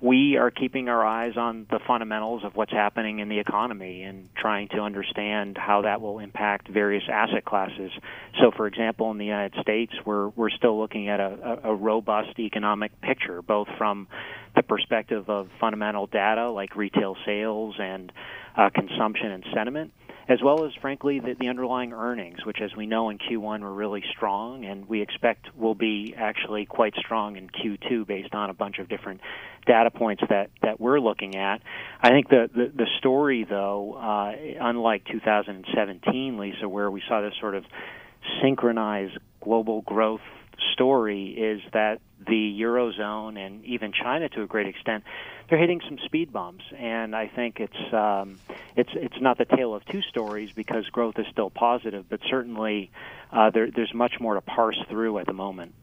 we 0.00 0.36
are 0.36 0.50
keeping 0.50 0.88
our 0.88 1.06
eyes 1.06 1.36
on 1.36 1.66
the 1.70 1.78
fundamentals 1.86 2.42
of 2.42 2.56
what's 2.56 2.72
happening 2.72 3.20
in 3.20 3.28
the 3.28 3.38
economy 3.38 4.02
and 4.02 4.28
trying 4.34 4.66
to 4.68 4.80
understand 4.80 5.56
how 5.56 5.82
that 5.82 6.00
will 6.00 6.18
impact 6.18 6.66
various 6.66 7.04
asset 7.08 7.44
classes. 7.44 7.92
So, 8.40 8.50
for 8.50 8.66
example, 8.66 9.12
in 9.12 9.18
the 9.18 9.24
United 9.24 9.60
States, 9.62 9.92
we're 10.04 10.28
we're 10.30 10.50
still 10.50 10.80
looking 10.80 11.08
at 11.08 11.20
a, 11.20 11.60
a 11.62 11.74
robust 11.76 12.40
economic 12.40 13.00
picture, 13.02 13.40
both 13.40 13.68
from 13.78 14.08
the 14.56 14.64
perspective 14.64 15.30
of 15.30 15.48
fundamental 15.60 16.08
data 16.08 16.50
like 16.50 16.74
retail 16.74 17.16
sales 17.24 17.76
and 17.78 18.10
uh, 18.56 18.68
consumption 18.70 19.30
and 19.30 19.44
sentiment 19.54 19.92
as 20.28 20.42
well 20.42 20.64
as, 20.64 20.72
frankly, 20.80 21.20
the, 21.20 21.34
the 21.38 21.48
underlying 21.48 21.92
earnings, 21.92 22.44
which, 22.44 22.60
as 22.60 22.74
we 22.76 22.86
know 22.86 23.10
in 23.10 23.18
Q1, 23.18 23.60
were 23.60 23.72
really 23.72 24.02
strong, 24.10 24.64
and 24.64 24.88
we 24.88 25.00
expect 25.00 25.56
will 25.56 25.74
be 25.74 26.14
actually 26.16 26.66
quite 26.66 26.94
strong 26.96 27.36
in 27.36 27.48
Q2 27.48 28.06
based 28.06 28.34
on 28.34 28.50
a 28.50 28.54
bunch 28.54 28.78
of 28.78 28.88
different 28.88 29.20
data 29.66 29.90
points 29.90 30.22
that, 30.28 30.50
that 30.62 30.80
we're 30.80 30.98
looking 30.98 31.36
at. 31.36 31.62
I 32.00 32.10
think 32.10 32.28
the, 32.28 32.50
the, 32.52 32.72
the 32.74 32.86
story, 32.98 33.46
though, 33.48 33.94
uh, 33.94 34.32
unlike 34.60 35.04
2017, 35.06 36.38
Lisa, 36.38 36.68
where 36.68 36.90
we 36.90 37.02
saw 37.08 37.20
this 37.20 37.34
sort 37.40 37.54
of 37.54 37.64
synchronized 38.42 39.18
global 39.40 39.82
growth 39.82 40.20
story 40.72 41.28
is 41.28 41.60
that 41.72 42.00
the 42.26 42.60
eurozone 42.60 43.38
and 43.38 43.64
even 43.64 43.92
China, 43.92 44.28
to 44.30 44.42
a 44.42 44.46
great 44.46 44.66
extent, 44.66 45.04
they're 45.48 45.58
hitting 45.58 45.80
some 45.86 45.98
speed 46.04 46.32
bumps, 46.32 46.64
and 46.76 47.14
I 47.14 47.28
think 47.28 47.60
it's 47.60 47.94
um, 47.94 48.38
it's 48.74 48.90
it's 48.94 49.20
not 49.20 49.38
the 49.38 49.44
tale 49.44 49.74
of 49.74 49.84
two 49.86 50.02
stories 50.02 50.50
because 50.52 50.86
growth 50.88 51.18
is 51.18 51.26
still 51.30 51.50
positive, 51.50 52.06
but 52.08 52.20
certainly 52.28 52.90
uh, 53.32 53.50
there, 53.50 53.70
there's 53.70 53.94
much 53.94 54.14
more 54.20 54.34
to 54.34 54.40
parse 54.40 54.78
through 54.88 55.18
at 55.18 55.26
the 55.26 55.32
moment. 55.32 55.74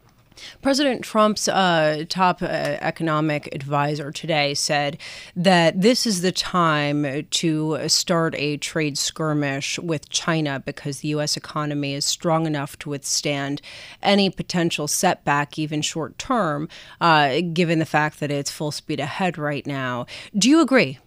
President 0.61 1.03
Trump's 1.03 1.47
uh, 1.47 2.05
top 2.09 2.41
uh, 2.41 2.45
economic 2.45 3.53
advisor 3.53 4.11
today 4.11 4.53
said 4.53 4.97
that 5.35 5.81
this 5.81 6.05
is 6.05 6.21
the 6.21 6.31
time 6.31 7.25
to 7.29 7.87
start 7.87 8.35
a 8.35 8.57
trade 8.57 8.97
skirmish 8.97 9.79
with 9.79 10.09
China 10.09 10.61
because 10.65 10.99
the 10.99 11.09
U.S. 11.09 11.37
economy 11.37 11.93
is 11.93 12.05
strong 12.05 12.45
enough 12.45 12.77
to 12.79 12.89
withstand 12.89 13.61
any 14.01 14.29
potential 14.29 14.87
setback, 14.87 15.57
even 15.59 15.81
short 15.81 16.17
term, 16.17 16.69
uh, 17.01 17.41
given 17.53 17.79
the 17.79 17.85
fact 17.85 18.19
that 18.19 18.31
it's 18.31 18.51
full 18.51 18.71
speed 18.71 18.99
ahead 18.99 19.37
right 19.37 19.65
now. 19.65 20.05
Do 20.37 20.49
you 20.49 20.61
agree? 20.61 20.99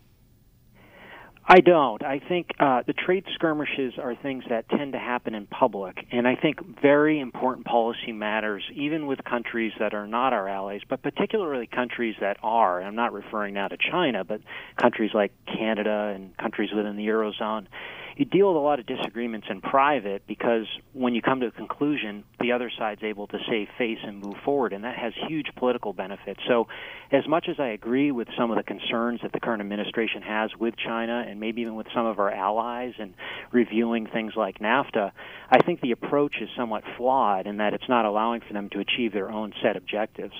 I 1.48 1.60
don't. 1.60 2.02
I 2.02 2.18
think 2.18 2.48
uh, 2.58 2.82
the 2.88 2.92
trade 2.92 3.24
skirmishes 3.34 3.94
are 4.02 4.16
things 4.16 4.42
that 4.50 4.68
tend 4.68 4.94
to 4.94 4.98
happen 4.98 5.32
in 5.32 5.46
public, 5.46 5.96
and 6.10 6.26
I 6.26 6.34
think 6.34 6.58
very 6.82 7.20
important 7.20 7.66
policy 7.66 8.10
matters, 8.10 8.64
even 8.74 9.06
with 9.06 9.22
countries 9.22 9.72
that 9.78 9.94
are 9.94 10.08
not 10.08 10.32
our 10.32 10.48
allies, 10.48 10.80
but 10.88 11.02
particularly 11.02 11.68
countries 11.68 12.16
that 12.20 12.36
are. 12.42 12.82
I'm 12.82 12.96
not 12.96 13.12
referring 13.12 13.54
now 13.54 13.68
to 13.68 13.76
China, 13.76 14.24
but 14.24 14.40
countries 14.76 15.12
like 15.14 15.30
Canada 15.46 16.12
and 16.16 16.36
countries 16.36 16.70
within 16.74 16.96
the 16.96 17.06
eurozone 17.06 17.68
you 18.16 18.24
deal 18.24 18.48
with 18.48 18.56
a 18.56 18.60
lot 18.60 18.80
of 18.80 18.86
disagreements 18.86 19.46
in 19.50 19.60
private 19.60 20.26
because 20.26 20.66
when 20.94 21.14
you 21.14 21.20
come 21.20 21.40
to 21.40 21.46
a 21.46 21.50
conclusion, 21.50 22.24
the 22.40 22.52
other 22.52 22.70
side's 22.78 23.02
able 23.02 23.26
to 23.26 23.38
save 23.48 23.68
face 23.76 23.98
and 24.02 24.20
move 24.20 24.36
forward, 24.42 24.72
and 24.72 24.84
that 24.84 24.96
has 24.96 25.12
huge 25.28 25.48
political 25.56 25.92
benefits. 25.92 26.40
So, 26.48 26.66
as 27.12 27.28
much 27.28 27.46
as 27.48 27.56
I 27.60 27.68
agree 27.68 28.10
with 28.10 28.28
some 28.36 28.50
of 28.50 28.56
the 28.56 28.62
concerns 28.62 29.20
that 29.22 29.32
the 29.32 29.40
current 29.40 29.60
administration 29.60 30.22
has 30.22 30.50
with 30.58 30.74
China 30.76 31.24
and 31.28 31.38
maybe 31.38 31.60
even 31.60 31.76
with 31.76 31.86
some 31.94 32.06
of 32.06 32.18
our 32.18 32.30
allies 32.30 32.94
and 32.98 33.12
reviewing 33.52 34.06
things 34.06 34.32
like 34.34 34.60
NAFTA, 34.60 35.12
I 35.50 35.58
think 35.62 35.82
the 35.82 35.92
approach 35.92 36.36
is 36.40 36.48
somewhat 36.56 36.84
flawed 36.96 37.46
in 37.46 37.58
that 37.58 37.74
it's 37.74 37.88
not 37.88 38.06
allowing 38.06 38.40
for 38.40 38.54
them 38.54 38.70
to 38.70 38.80
achieve 38.80 39.12
their 39.12 39.30
own 39.30 39.52
set 39.62 39.76
objectives. 39.76 40.34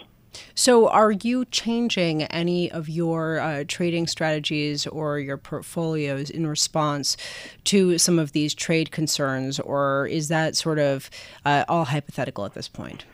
So, 0.54 0.88
are 0.88 1.12
you 1.12 1.44
changing 1.46 2.22
any 2.24 2.70
of 2.70 2.88
your 2.88 3.38
uh, 3.40 3.64
trading 3.66 4.06
strategies 4.06 4.86
or 4.86 5.18
your 5.18 5.36
portfolios 5.36 6.30
in 6.30 6.46
response 6.46 7.16
to 7.64 7.98
some 7.98 8.18
of 8.18 8.32
these 8.32 8.54
trade 8.54 8.90
concerns, 8.90 9.60
or 9.60 10.06
is 10.06 10.28
that 10.28 10.56
sort 10.56 10.78
of 10.78 11.10
uh, 11.44 11.64
all 11.68 11.86
hypothetical 11.86 12.44
at 12.44 12.54
this 12.54 12.68
point? 12.68 13.04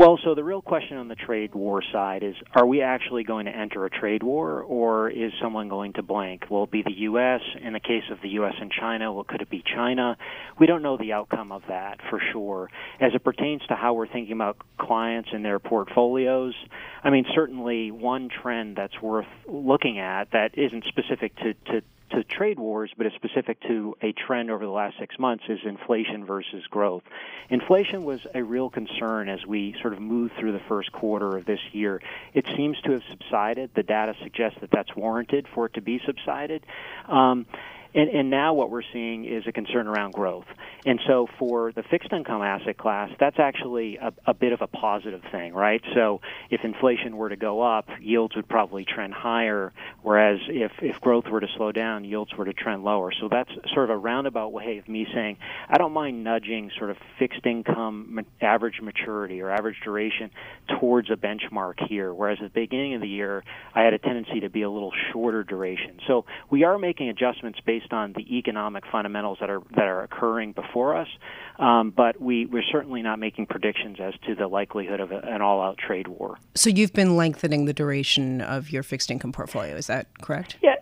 Well, 0.00 0.18
so 0.24 0.34
the 0.34 0.42
real 0.42 0.62
question 0.62 0.96
on 0.96 1.08
the 1.08 1.14
trade 1.14 1.54
war 1.54 1.82
side 1.92 2.22
is 2.22 2.34
are 2.54 2.64
we 2.64 2.80
actually 2.80 3.22
going 3.22 3.44
to 3.44 3.52
enter 3.54 3.84
a 3.84 3.90
trade 3.90 4.22
war 4.22 4.62
or 4.62 5.10
is 5.10 5.30
someone 5.42 5.68
going 5.68 5.92
to 5.92 6.02
blank? 6.02 6.48
Will 6.48 6.64
it 6.64 6.70
be 6.70 6.80
the 6.80 7.00
U.S.? 7.00 7.42
In 7.62 7.74
the 7.74 7.80
case 7.80 8.04
of 8.10 8.16
the 8.22 8.30
U.S. 8.30 8.54
and 8.58 8.72
China, 8.72 9.12
well, 9.12 9.24
could 9.24 9.42
it 9.42 9.50
be 9.50 9.62
China? 9.62 10.16
We 10.58 10.66
don't 10.66 10.80
know 10.80 10.96
the 10.96 11.12
outcome 11.12 11.52
of 11.52 11.64
that 11.68 11.98
for 12.08 12.18
sure. 12.32 12.70
As 12.98 13.12
it 13.14 13.22
pertains 13.22 13.60
to 13.68 13.74
how 13.74 13.92
we're 13.92 14.08
thinking 14.08 14.32
about 14.32 14.56
clients 14.78 15.28
and 15.34 15.44
their 15.44 15.58
portfolios, 15.58 16.54
I 17.04 17.10
mean, 17.10 17.26
certainly 17.34 17.90
one 17.90 18.30
trend 18.30 18.76
that's 18.76 18.98
worth 19.02 19.28
looking 19.46 19.98
at 19.98 20.30
that 20.32 20.56
isn't 20.56 20.86
specific 20.86 21.36
to, 21.36 21.52
to 21.72 21.82
to 22.10 22.24
trade 22.24 22.58
wars, 22.58 22.90
but 22.96 23.06
is 23.06 23.12
specific 23.14 23.60
to 23.62 23.96
a 24.02 24.12
trend 24.12 24.50
over 24.50 24.64
the 24.64 24.70
last 24.70 24.96
six 24.98 25.18
months, 25.18 25.44
is 25.48 25.60
inflation 25.64 26.24
versus 26.24 26.64
growth. 26.70 27.02
Inflation 27.48 28.04
was 28.04 28.20
a 28.34 28.42
real 28.42 28.70
concern 28.70 29.28
as 29.28 29.44
we 29.46 29.74
sort 29.80 29.92
of 29.92 30.00
moved 30.00 30.34
through 30.38 30.52
the 30.52 30.62
first 30.68 30.92
quarter 30.92 31.36
of 31.36 31.44
this 31.44 31.60
year. 31.72 32.00
It 32.34 32.46
seems 32.56 32.80
to 32.82 32.92
have 32.92 33.02
subsided. 33.10 33.70
The 33.74 33.82
data 33.82 34.14
suggests 34.22 34.58
that 34.60 34.70
that's 34.70 34.94
warranted 34.94 35.46
for 35.54 35.66
it 35.66 35.74
to 35.74 35.80
be 35.80 36.00
subsided. 36.04 36.64
Um, 37.08 37.46
and, 37.94 38.08
and 38.10 38.30
now 38.30 38.54
what 38.54 38.70
we're 38.70 38.82
seeing 38.92 39.24
is 39.24 39.44
a 39.46 39.52
concern 39.52 39.86
around 39.86 40.12
growth. 40.12 40.46
And 40.84 40.98
so 41.06 41.26
for 41.38 41.72
the 41.72 41.82
fixed 41.90 42.12
income 42.12 42.42
asset 42.42 42.78
class, 42.78 43.10
that's 43.18 43.38
actually 43.38 43.96
a, 43.96 44.12
a 44.26 44.34
bit 44.34 44.52
of 44.52 44.62
a 44.62 44.66
positive 44.66 45.22
thing, 45.30 45.52
right? 45.52 45.82
So 45.94 46.20
if 46.50 46.60
inflation 46.64 47.16
were 47.16 47.28
to 47.28 47.36
go 47.36 47.60
up, 47.60 47.88
yields 48.00 48.34
would 48.36 48.48
probably 48.48 48.84
trend 48.84 49.12
higher, 49.12 49.72
whereas 50.02 50.38
if, 50.48 50.72
if 50.80 51.00
growth 51.00 51.24
were 51.30 51.40
to 51.40 51.48
slow 51.56 51.72
down, 51.72 52.04
yields 52.04 52.32
were 52.36 52.44
to 52.44 52.52
trend 52.52 52.84
lower. 52.84 53.12
So 53.20 53.28
that's 53.30 53.50
sort 53.74 53.90
of 53.90 53.90
a 53.90 53.98
roundabout 53.98 54.52
way 54.52 54.78
of 54.78 54.88
me 54.88 55.06
saying 55.12 55.36
I 55.68 55.76
don't 55.76 55.92
mind 55.92 56.24
nudging 56.24 56.70
sort 56.78 56.90
of 56.90 56.96
fixed 57.18 57.44
income 57.44 58.24
average 58.40 58.80
maturity 58.82 59.40
or 59.40 59.50
average 59.50 59.76
duration 59.84 60.30
towards 60.78 61.10
a 61.10 61.16
benchmark 61.16 61.74
here, 61.88 62.12
whereas 62.12 62.38
at 62.42 62.54
the 62.54 62.60
beginning 62.60 62.94
of 62.94 63.00
the 63.00 63.08
year, 63.08 63.44
I 63.74 63.82
had 63.82 63.94
a 63.94 63.98
tendency 63.98 64.40
to 64.40 64.50
be 64.50 64.62
a 64.62 64.70
little 64.70 64.92
shorter 65.12 65.44
duration. 65.44 65.98
So 66.06 66.24
we 66.50 66.64
are 66.64 66.78
making 66.78 67.08
adjustments 67.08 67.58
based 67.64 67.79
based 67.80 67.92
on 67.92 68.12
the 68.12 68.36
economic 68.36 68.84
fundamentals 68.90 69.38
that 69.40 69.50
are 69.50 69.60
that 69.76 69.86
are 69.86 70.02
occurring 70.02 70.52
before 70.52 70.96
us. 70.96 71.08
Um, 71.58 71.90
but 71.90 72.20
we 72.20 72.46
we're 72.46 72.62
certainly 72.70 73.02
not 73.02 73.18
making 73.18 73.46
predictions 73.46 73.98
as 74.00 74.14
to 74.26 74.34
the 74.34 74.46
likelihood 74.46 75.00
of 75.00 75.12
a, 75.12 75.18
an 75.18 75.42
all-out 75.42 75.78
trade 75.78 76.08
war. 76.08 76.38
So 76.54 76.70
you've 76.70 76.92
been 76.92 77.16
lengthening 77.16 77.66
the 77.66 77.72
duration 77.72 78.40
of 78.40 78.70
your 78.70 78.82
fixed 78.82 79.10
income 79.10 79.32
portfolio. 79.32 79.76
Is 79.76 79.86
that 79.88 80.06
correct? 80.20 80.56
Yeah. 80.62 80.76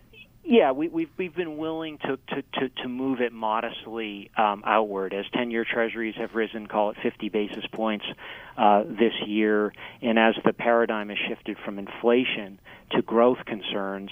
Yeah, 0.51 0.71
we, 0.71 0.87
we've 0.87 1.11
we've 1.15 1.35
been 1.35 1.57
willing 1.57 1.99
to 1.99 2.17
to, 2.17 2.41
to, 2.41 2.69
to 2.81 2.89
move 2.89 3.21
it 3.21 3.31
modestly 3.31 4.31
um, 4.35 4.63
outward 4.65 5.13
as 5.13 5.25
ten-year 5.31 5.63
Treasuries 5.63 6.15
have 6.17 6.33
risen, 6.33 6.65
call 6.65 6.89
it 6.89 6.97
50 7.03 7.29
basis 7.29 7.63
points 7.71 8.05
uh, 8.57 8.81
this 8.83 9.13
year, 9.27 9.71
and 10.01 10.17
as 10.17 10.33
the 10.43 10.51
paradigm 10.51 11.09
has 11.09 11.19
shifted 11.27 11.57
from 11.63 11.77
inflation 11.77 12.59
to 12.93 13.03
growth 13.03 13.45
concerns, 13.45 14.09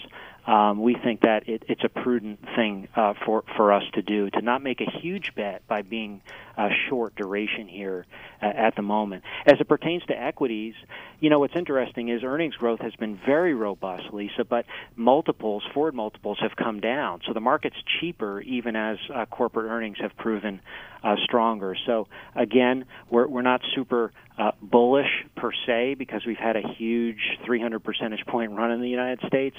um, 0.47 0.81
we 0.81 0.95
think 0.95 1.21
that 1.21 1.49
it, 1.49 1.63
it's 1.67 1.83
a 1.83 1.89
prudent 1.89 2.39
thing 2.55 2.87
uh, 2.95 3.13
for 3.25 3.43
for 3.57 3.73
us 3.73 3.83
to 3.93 4.01
do 4.01 4.29
to 4.29 4.41
not 4.41 4.63
make 4.63 4.79
a 4.79 4.89
huge 4.89 5.35
bet 5.35 5.67
by 5.67 5.81
being 5.81 6.21
uh, 6.57 6.69
short 6.87 7.15
duration 7.15 7.67
here 7.67 8.05
uh, 8.41 8.45
at 8.45 8.75
the 8.75 8.81
moment. 8.81 9.23
As 9.45 9.59
it 9.59 9.67
pertains 9.67 10.03
to 10.05 10.17
equities, 10.17 10.73
you 11.19 11.29
know 11.29 11.39
what's 11.39 11.55
interesting 11.55 12.07
is 12.07 12.23
earnings 12.23 12.55
growth 12.55 12.79
has 12.79 12.95
been 12.95 13.19
very 13.25 13.53
robust, 13.53 14.13
Lisa, 14.13 14.45
but 14.45 14.65
multiples, 14.95 15.63
forward 15.73 15.93
multiples, 15.93 16.37
have 16.39 16.55
come 16.55 16.79
down. 16.79 17.19
So 17.27 17.33
the 17.33 17.41
market's 17.41 17.77
cheaper 17.99 18.39
even 18.41 18.77
as 18.77 18.97
uh, 19.13 19.25
corporate 19.25 19.69
earnings 19.69 19.97
have 19.99 20.15
proven 20.15 20.61
uh, 21.03 21.15
stronger. 21.25 21.75
So 21.85 22.07
again, 22.35 22.85
we're 23.09 23.27
we're 23.27 23.41
not 23.41 23.61
super 23.75 24.13
uh, 24.37 24.51
bullish 24.61 25.25
per 25.35 25.51
se 25.65 25.95
because 25.95 26.25
we've 26.25 26.37
had 26.37 26.55
a 26.55 26.61
huge 26.77 27.37
300 27.45 27.83
percentage 27.83 28.25
point 28.25 28.51
run 28.51 28.71
in 28.71 28.81
the 28.81 28.89
United 28.89 29.19
States, 29.27 29.57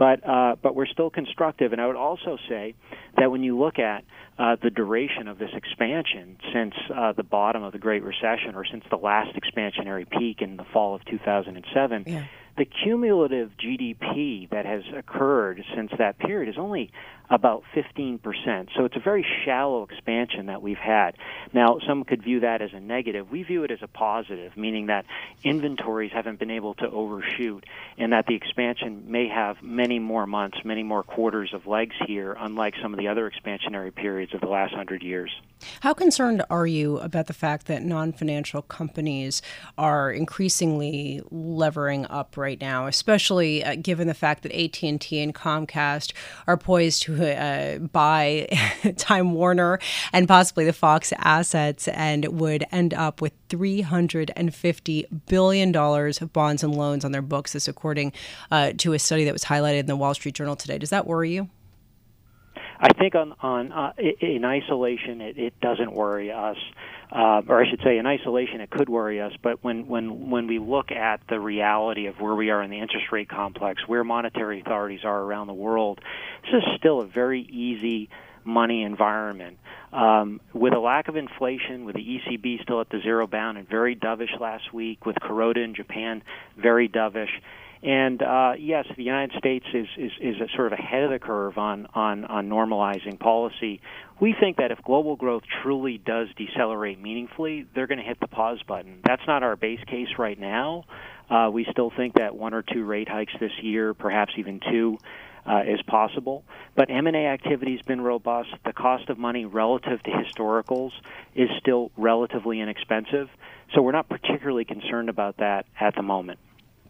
but 0.00 0.26
uh, 0.26 0.56
but 0.62 0.74
we're 0.74 0.86
still 0.86 1.10
constructive. 1.10 1.72
And 1.72 1.80
I 1.80 1.86
would 1.86 1.94
also 1.94 2.38
say 2.48 2.74
that 3.18 3.30
when 3.30 3.42
you 3.42 3.58
look 3.58 3.78
at 3.78 4.02
uh, 4.38 4.56
the 4.60 4.70
duration 4.70 5.28
of 5.28 5.38
this 5.38 5.50
expansion 5.54 6.38
since 6.54 6.74
uh, 6.92 7.12
the 7.12 7.22
bottom 7.22 7.62
of 7.62 7.72
the 7.72 7.78
Great 7.78 8.02
Recession 8.02 8.54
or 8.54 8.64
since 8.64 8.82
the 8.88 8.96
last 8.96 9.36
expansionary 9.36 10.08
peak 10.08 10.40
in 10.40 10.56
the 10.56 10.64
fall 10.72 10.94
of 10.94 11.04
2007. 11.04 12.04
Yeah 12.06 12.24
the 12.56 12.66
cumulative 12.66 13.52
GDP 13.56 14.50
that 14.50 14.66
has 14.66 14.82
occurred 14.94 15.64
since 15.74 15.90
that 15.96 16.18
period 16.18 16.50
is 16.50 16.56
only 16.58 16.90
about 17.30 17.62
15%. 17.74 18.20
So 18.76 18.84
it's 18.84 18.96
a 18.96 19.00
very 19.00 19.24
shallow 19.44 19.84
expansion 19.84 20.46
that 20.46 20.62
we've 20.62 20.76
had. 20.76 21.16
Now, 21.52 21.78
some 21.86 22.04
could 22.04 22.22
view 22.22 22.40
that 22.40 22.60
as 22.60 22.70
a 22.72 22.80
negative. 22.80 23.30
We 23.30 23.44
view 23.44 23.62
it 23.62 23.70
as 23.70 23.78
a 23.82 23.86
positive, 23.86 24.56
meaning 24.56 24.86
that 24.86 25.06
inventories 25.44 26.10
haven't 26.12 26.40
been 26.40 26.50
able 26.50 26.74
to 26.74 26.90
overshoot 26.90 27.64
and 27.96 28.12
that 28.12 28.26
the 28.26 28.34
expansion 28.34 29.04
may 29.10 29.28
have 29.28 29.62
many 29.62 30.00
more 30.00 30.26
months, 30.26 30.58
many 30.64 30.82
more 30.82 31.04
quarters 31.04 31.54
of 31.54 31.66
legs 31.66 31.94
here, 32.06 32.36
unlike 32.38 32.74
some 32.82 32.92
of 32.92 32.98
the 32.98 33.06
other 33.06 33.30
expansionary 33.30 33.94
periods 33.94 34.34
of 34.34 34.40
the 34.40 34.48
last 34.48 34.74
hundred 34.74 35.02
years. 35.02 35.30
How 35.80 35.92
concerned 35.94 36.42
are 36.50 36.66
you 36.66 36.98
about 36.98 37.26
the 37.26 37.34
fact 37.34 37.66
that 37.66 37.82
non 37.82 38.12
financial 38.12 38.62
companies 38.62 39.42
are 39.76 40.10
increasingly 40.10 41.22
levering 41.30 42.06
up 42.06 42.36
right 42.36 42.60
now, 42.60 42.86
especially 42.86 43.62
uh, 43.62 43.76
given 43.76 44.08
the 44.08 44.14
fact 44.14 44.42
that 44.42 44.52
AT&T 44.52 45.20
and 45.20 45.34
Comcast 45.34 46.12
are 46.46 46.56
poised 46.56 47.02
to 47.02 47.19
uh, 47.20 47.78
buy 47.78 48.46
Time 48.96 49.32
Warner 49.32 49.78
and 50.12 50.26
possibly 50.28 50.64
the 50.64 50.72
Fox 50.72 51.12
assets 51.18 51.88
and 51.88 52.26
would 52.40 52.64
end 52.72 52.94
up 52.94 53.20
with 53.20 53.32
$350 53.48 55.04
billion 55.26 55.76
of 55.76 56.32
bonds 56.32 56.62
and 56.62 56.74
loans 56.74 57.04
on 57.04 57.12
their 57.12 57.22
books, 57.22 57.52
this 57.52 57.68
according 57.68 58.12
uh, 58.50 58.72
to 58.78 58.92
a 58.92 58.98
study 58.98 59.24
that 59.24 59.32
was 59.32 59.44
highlighted 59.44 59.80
in 59.80 59.86
the 59.86 59.96
Wall 59.96 60.14
Street 60.14 60.34
Journal 60.34 60.56
today. 60.56 60.78
Does 60.78 60.90
that 60.90 61.06
worry 61.06 61.32
you? 61.32 61.48
I 62.82 62.94
think 62.94 63.14
on 63.14 63.34
on 63.40 63.72
uh, 63.72 63.92
in 63.98 64.44
isolation, 64.44 65.20
it, 65.20 65.36
it 65.36 65.60
doesn't 65.60 65.92
worry 65.92 66.32
us, 66.32 66.56
uh, 67.12 67.42
or 67.46 67.62
I 67.62 67.68
should 67.68 67.82
say, 67.84 67.98
in 67.98 68.06
isolation, 68.06 68.62
it 68.62 68.70
could 68.70 68.88
worry 68.88 69.20
us. 69.20 69.32
But 69.42 69.62
when 69.62 69.86
when 69.86 70.30
when 70.30 70.46
we 70.46 70.58
look 70.58 70.90
at 70.90 71.20
the 71.28 71.38
reality 71.38 72.06
of 72.06 72.20
where 72.20 72.34
we 72.34 72.48
are 72.48 72.62
in 72.62 72.70
the 72.70 72.78
interest 72.78 73.12
rate 73.12 73.28
complex, 73.28 73.86
where 73.86 74.02
monetary 74.02 74.60
authorities 74.60 75.00
are 75.04 75.20
around 75.20 75.48
the 75.48 75.54
world, 75.54 76.00
this 76.42 76.62
is 76.62 76.78
still 76.78 77.02
a 77.02 77.06
very 77.06 77.42
easy 77.42 78.08
money 78.44 78.82
environment. 78.82 79.58
Um, 79.92 80.40
with 80.54 80.72
a 80.72 80.78
lack 80.78 81.08
of 81.08 81.16
inflation, 81.16 81.84
with 81.84 81.96
the 81.96 82.02
ECB 82.02 82.62
still 82.62 82.80
at 82.80 82.88
the 82.88 83.00
zero 83.02 83.26
bound 83.26 83.58
and 83.58 83.68
very 83.68 83.94
dovish 83.94 84.40
last 84.40 84.72
week, 84.72 85.04
with 85.04 85.16
Kuroda 85.16 85.62
in 85.62 85.74
Japan 85.74 86.22
very 86.56 86.88
dovish, 86.88 87.28
and 87.82 88.22
uh, 88.22 88.52
yes, 88.58 88.86
the 88.96 89.02
United 89.02 89.38
States 89.38 89.64
is, 89.72 89.86
is, 89.96 90.12
is 90.20 90.36
sort 90.54 90.72
of 90.72 90.78
ahead 90.78 91.02
of 91.02 91.10
the 91.10 91.18
curve 91.18 91.56
on, 91.56 91.86
on, 91.94 92.24
on 92.26 92.48
normalizing 92.48 93.18
policy. 93.18 93.80
We 94.20 94.34
think 94.38 94.58
that 94.58 94.70
if 94.70 94.82
global 94.84 95.16
growth 95.16 95.44
truly 95.62 95.96
does 95.96 96.28
decelerate 96.36 97.00
meaningfully, 97.00 97.66
they're 97.74 97.86
going 97.86 97.98
to 97.98 98.04
hit 98.04 98.20
the 98.20 98.26
pause 98.26 98.62
button. 98.68 99.00
That's 99.04 99.22
not 99.26 99.42
our 99.42 99.56
base 99.56 99.80
case 99.86 100.08
right 100.18 100.38
now. 100.38 100.84
Uh, 101.30 101.48
we 101.50 101.66
still 101.70 101.90
think 101.96 102.14
that 102.14 102.36
one 102.36 102.52
or 102.52 102.62
two 102.62 102.84
rate 102.84 103.08
hikes 103.08 103.32
this 103.40 103.52
year, 103.62 103.94
perhaps 103.94 104.32
even 104.36 104.60
two, 104.60 104.98
uh, 105.46 105.62
is 105.66 105.80
possible. 105.86 106.44
But 106.74 106.90
M&A 106.90 107.26
activity 107.28 107.72
has 107.76 107.86
been 107.86 108.02
robust. 108.02 108.50
The 108.66 108.74
cost 108.74 109.08
of 109.08 109.16
money 109.16 109.46
relative 109.46 110.02
to 110.02 110.10
historicals 110.10 110.90
is 111.34 111.48
still 111.58 111.92
relatively 111.96 112.60
inexpensive. 112.60 113.30
So 113.74 113.80
we're 113.80 113.92
not 113.92 114.08
particularly 114.10 114.66
concerned 114.66 115.08
about 115.08 115.38
that 115.38 115.64
at 115.78 115.94
the 115.94 116.02
moment. 116.02 116.40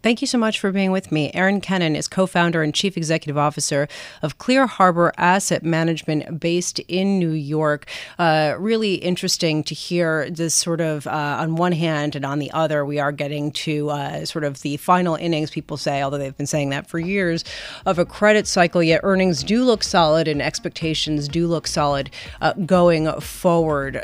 Thank 0.03 0.21
you 0.21 0.27
so 0.27 0.39
much 0.39 0.59
for 0.59 0.71
being 0.71 0.91
with 0.91 1.11
me. 1.11 1.29
Aaron 1.35 1.61
Kennon 1.61 1.95
is 1.95 2.07
co 2.07 2.25
founder 2.25 2.63
and 2.63 2.73
chief 2.73 2.97
executive 2.97 3.37
officer 3.37 3.87
of 4.23 4.39
Clear 4.39 4.65
Harbor 4.65 5.13
Asset 5.15 5.63
Management 5.63 6.39
based 6.39 6.79
in 6.87 7.19
New 7.19 7.33
York. 7.33 7.85
Uh, 8.17 8.55
really 8.57 8.95
interesting 8.95 9.63
to 9.63 9.75
hear 9.75 10.27
this 10.31 10.55
sort 10.55 10.81
of, 10.81 11.05
uh, 11.05 11.37
on 11.39 11.55
one 11.55 11.71
hand 11.71 12.15
and 12.15 12.25
on 12.25 12.39
the 12.39 12.49
other, 12.51 12.83
we 12.83 12.97
are 12.99 13.11
getting 13.11 13.51
to 13.51 13.91
uh, 13.91 14.25
sort 14.25 14.43
of 14.43 14.63
the 14.63 14.77
final 14.77 15.15
innings, 15.15 15.51
people 15.51 15.77
say, 15.77 16.01
although 16.01 16.17
they've 16.17 16.37
been 16.37 16.47
saying 16.47 16.71
that 16.71 16.87
for 16.87 16.97
years, 16.97 17.43
of 17.85 17.99
a 17.99 18.05
credit 18.05 18.47
cycle, 18.47 18.81
yet 18.81 19.01
earnings 19.03 19.43
do 19.43 19.63
look 19.63 19.83
solid 19.83 20.27
and 20.27 20.41
expectations 20.41 21.27
do 21.27 21.45
look 21.45 21.67
solid 21.67 22.09
uh, 22.41 22.53
going 22.53 23.11
forward. 23.21 24.03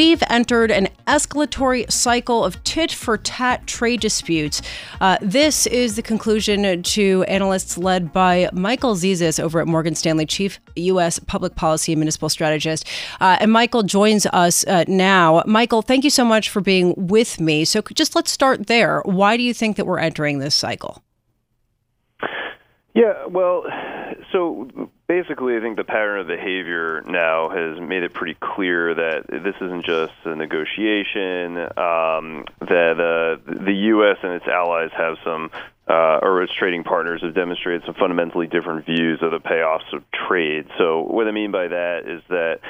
We've 0.00 0.22
entered 0.30 0.70
an 0.70 0.88
escalatory 1.06 1.92
cycle 1.92 2.42
of 2.42 2.64
tit 2.64 2.90
for 2.90 3.18
tat 3.18 3.66
trade 3.66 4.00
disputes. 4.00 4.62
Uh, 4.98 5.18
this 5.20 5.66
is 5.66 5.96
the 5.96 6.00
conclusion 6.00 6.82
to 6.82 7.22
analysts 7.24 7.76
led 7.76 8.10
by 8.10 8.48
Michael 8.54 8.94
Zezas 8.94 9.38
over 9.38 9.60
at 9.60 9.66
Morgan 9.66 9.94
Stanley, 9.94 10.24
Chief 10.24 10.58
U.S. 10.74 11.18
Public 11.18 11.54
Policy 11.54 11.92
and 11.92 12.00
Municipal 12.00 12.30
Strategist. 12.30 12.88
Uh, 13.20 13.36
and 13.40 13.52
Michael 13.52 13.82
joins 13.82 14.24
us 14.24 14.66
uh, 14.68 14.84
now. 14.88 15.42
Michael, 15.44 15.82
thank 15.82 16.02
you 16.02 16.08
so 16.08 16.24
much 16.24 16.48
for 16.48 16.62
being 16.62 16.94
with 16.96 17.38
me. 17.38 17.66
So 17.66 17.82
just 17.92 18.16
let's 18.16 18.30
start 18.30 18.68
there. 18.68 19.02
Why 19.04 19.36
do 19.36 19.42
you 19.42 19.52
think 19.52 19.76
that 19.76 19.84
we're 19.84 19.98
entering 19.98 20.38
this 20.38 20.54
cycle? 20.54 21.02
Yeah, 22.94 23.26
well, 23.26 23.64
so 24.32 24.66
basically, 25.10 25.56
I 25.56 25.60
think 25.60 25.76
the 25.76 25.82
pattern 25.82 26.20
of 26.20 26.28
behavior 26.28 27.02
now 27.04 27.48
has 27.48 27.80
made 27.80 28.04
it 28.04 28.14
pretty 28.14 28.38
clear 28.40 28.94
that 28.94 29.26
this 29.26 29.56
isn't 29.60 29.84
just 29.84 30.12
a 30.24 30.36
negotiation. 30.36 31.58
Um, 31.58 32.44
that 32.60 32.94
uh, 32.94 33.42
the 33.44 33.74
U.S. 33.90 34.18
and 34.22 34.34
its 34.34 34.46
allies 34.46 34.90
have 34.96 35.16
some, 35.24 35.50
uh, 35.88 36.20
or 36.22 36.44
its 36.44 36.54
trading 36.54 36.84
partners 36.84 37.22
have 37.22 37.34
demonstrated 37.34 37.82
some 37.86 37.96
fundamentally 37.96 38.46
different 38.46 38.86
views 38.86 39.18
of 39.20 39.32
the 39.32 39.40
payoffs 39.40 39.92
of 39.92 40.04
trade. 40.28 40.66
So, 40.78 41.02
what 41.02 41.26
I 41.26 41.32
mean 41.32 41.50
by 41.50 41.66
that 41.66 42.06
is 42.06 42.22
that 42.28 42.60